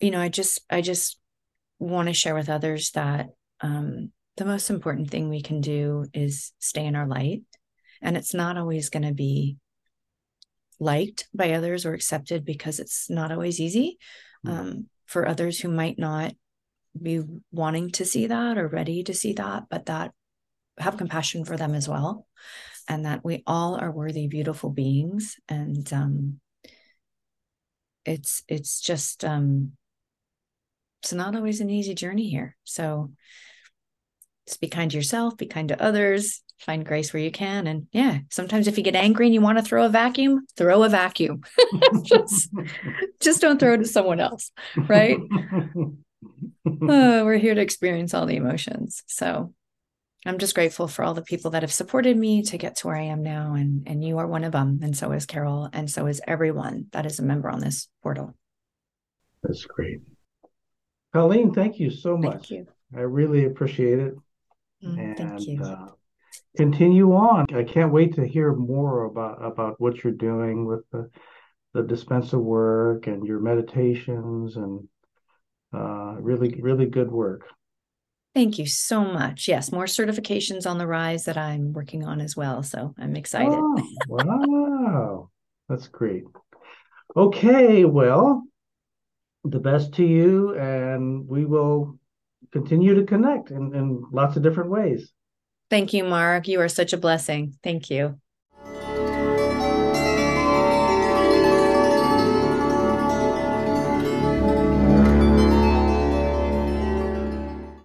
you 0.00 0.10
know, 0.10 0.20
I 0.20 0.28
just, 0.28 0.60
I 0.68 0.80
just 0.80 1.16
want 1.78 2.08
to 2.08 2.14
share 2.14 2.34
with 2.34 2.48
others 2.48 2.90
that 2.92 3.28
um, 3.60 4.10
the 4.36 4.44
most 4.44 4.68
important 4.68 5.10
thing 5.10 5.28
we 5.28 5.42
can 5.42 5.60
do 5.60 6.06
is 6.12 6.52
stay 6.58 6.84
in 6.84 6.96
our 6.96 7.06
light. 7.06 7.42
And 8.02 8.16
it's 8.16 8.34
not 8.34 8.56
always 8.56 8.88
going 8.88 9.04
to 9.04 9.14
be 9.14 9.58
liked 10.80 11.28
by 11.32 11.52
others 11.52 11.86
or 11.86 11.94
accepted 11.94 12.44
because 12.44 12.80
it's 12.80 13.08
not 13.08 13.30
always 13.30 13.60
easy 13.60 13.98
mm. 14.44 14.50
um, 14.50 14.86
for 15.06 15.28
others 15.28 15.60
who 15.60 15.68
might 15.68 15.98
not 15.98 16.32
be 17.00 17.22
wanting 17.52 17.90
to 17.90 18.04
see 18.04 18.26
that 18.26 18.58
or 18.58 18.66
ready 18.66 19.04
to 19.04 19.14
see 19.14 19.34
that, 19.34 19.64
but 19.70 19.86
that 19.86 20.12
have 20.78 20.96
compassion 20.96 21.44
for 21.44 21.56
them 21.56 21.74
as 21.74 21.88
well 21.88 22.26
and 22.88 23.04
that 23.04 23.24
we 23.24 23.42
all 23.46 23.76
are 23.76 23.90
worthy 23.90 24.26
beautiful 24.26 24.70
beings 24.70 25.36
and 25.48 25.92
um 25.92 26.40
it's 28.04 28.42
it's 28.48 28.80
just 28.80 29.24
um 29.24 29.72
it's 31.02 31.12
not 31.12 31.36
always 31.36 31.60
an 31.60 31.70
easy 31.70 31.94
journey 31.94 32.28
here 32.28 32.56
so 32.64 33.12
just 34.46 34.60
be 34.60 34.68
kind 34.68 34.90
to 34.90 34.96
yourself 34.96 35.36
be 35.36 35.46
kind 35.46 35.68
to 35.68 35.82
others 35.82 36.42
find 36.60 36.84
grace 36.84 37.12
where 37.12 37.22
you 37.22 37.30
can 37.30 37.66
and 37.66 37.86
yeah 37.92 38.18
sometimes 38.30 38.66
if 38.66 38.76
you 38.76 38.84
get 38.84 38.94
angry 38.94 39.26
and 39.26 39.34
you 39.34 39.40
want 39.40 39.58
to 39.58 39.64
throw 39.64 39.84
a 39.84 39.88
vacuum 39.88 40.46
throw 40.56 40.82
a 40.82 40.88
vacuum 40.88 41.40
just 42.02 42.50
just 43.20 43.40
don't 43.40 43.58
throw 43.58 43.74
it 43.74 43.78
to 43.78 43.86
someone 43.86 44.20
else 44.20 44.52
right 44.88 45.18
oh, 45.32 45.94
we're 46.64 47.38
here 47.38 47.54
to 47.54 47.60
experience 47.60 48.14
all 48.14 48.26
the 48.26 48.36
emotions 48.36 49.02
so 49.06 49.52
I'm 50.26 50.38
just 50.38 50.54
grateful 50.54 50.86
for 50.86 51.02
all 51.02 51.14
the 51.14 51.22
people 51.22 51.52
that 51.52 51.62
have 51.62 51.72
supported 51.72 52.16
me 52.16 52.42
to 52.42 52.58
get 52.58 52.76
to 52.76 52.88
where 52.88 52.96
I 52.96 53.04
am 53.04 53.22
now. 53.22 53.54
And, 53.54 53.88
and 53.88 54.04
you 54.04 54.18
are 54.18 54.26
one 54.26 54.44
of 54.44 54.52
them. 54.52 54.80
And 54.82 54.94
so 54.94 55.12
is 55.12 55.24
Carol. 55.24 55.70
And 55.72 55.90
so 55.90 56.06
is 56.06 56.20
everyone 56.26 56.88
that 56.92 57.06
is 57.06 57.18
a 57.18 57.22
member 57.22 57.48
on 57.48 57.60
this 57.60 57.88
portal. 58.02 58.34
That's 59.42 59.64
great. 59.64 60.00
Colleen, 61.14 61.54
thank 61.54 61.78
you 61.80 61.90
so 61.90 62.18
much. 62.18 62.50
You. 62.50 62.66
I 62.94 63.00
really 63.00 63.46
appreciate 63.46 63.98
it. 63.98 64.14
Mm, 64.84 64.98
and, 64.98 65.16
thank 65.16 65.46
you. 65.46 65.62
Uh, 65.62 65.88
continue 66.56 67.12
on. 67.12 67.46
I 67.54 67.64
can't 67.64 67.92
wait 67.92 68.14
to 68.16 68.26
hear 68.26 68.52
more 68.52 69.04
about, 69.04 69.44
about 69.44 69.80
what 69.80 70.02
you're 70.02 70.12
doing 70.12 70.66
with 70.66 70.80
the, 70.90 71.10
the 71.74 71.82
Dispenza 71.82 72.38
work 72.38 73.06
and 73.06 73.26
your 73.26 73.40
meditations 73.40 74.56
and 74.56 74.88
uh, 75.72 76.16
really, 76.20 76.58
really 76.60 76.86
good 76.86 77.10
work. 77.10 77.42
Thank 78.34 78.58
you 78.58 78.66
so 78.66 79.04
much. 79.04 79.48
Yes, 79.48 79.72
more 79.72 79.86
certifications 79.86 80.68
on 80.68 80.78
the 80.78 80.86
rise 80.86 81.24
that 81.24 81.36
I'm 81.36 81.72
working 81.72 82.04
on 82.04 82.20
as 82.20 82.36
well. 82.36 82.62
So 82.62 82.94
I'm 82.98 83.16
excited. 83.16 83.52
Oh, 83.52 83.88
wow. 84.06 85.30
That's 85.68 85.88
great. 85.88 86.24
Okay, 87.16 87.84
well, 87.84 88.44
the 89.44 89.58
best 89.58 89.94
to 89.94 90.04
you, 90.04 90.56
and 90.56 91.26
we 91.26 91.44
will 91.44 91.98
continue 92.52 92.94
to 92.94 93.04
connect 93.04 93.50
in, 93.50 93.74
in 93.74 94.04
lots 94.12 94.36
of 94.36 94.42
different 94.42 94.70
ways. 94.70 95.12
Thank 95.70 95.92
you, 95.94 96.04
Mark. 96.04 96.48
You 96.48 96.60
are 96.60 96.68
such 96.68 96.92
a 96.92 96.96
blessing. 96.98 97.56
Thank 97.62 97.90
you. 97.90 98.20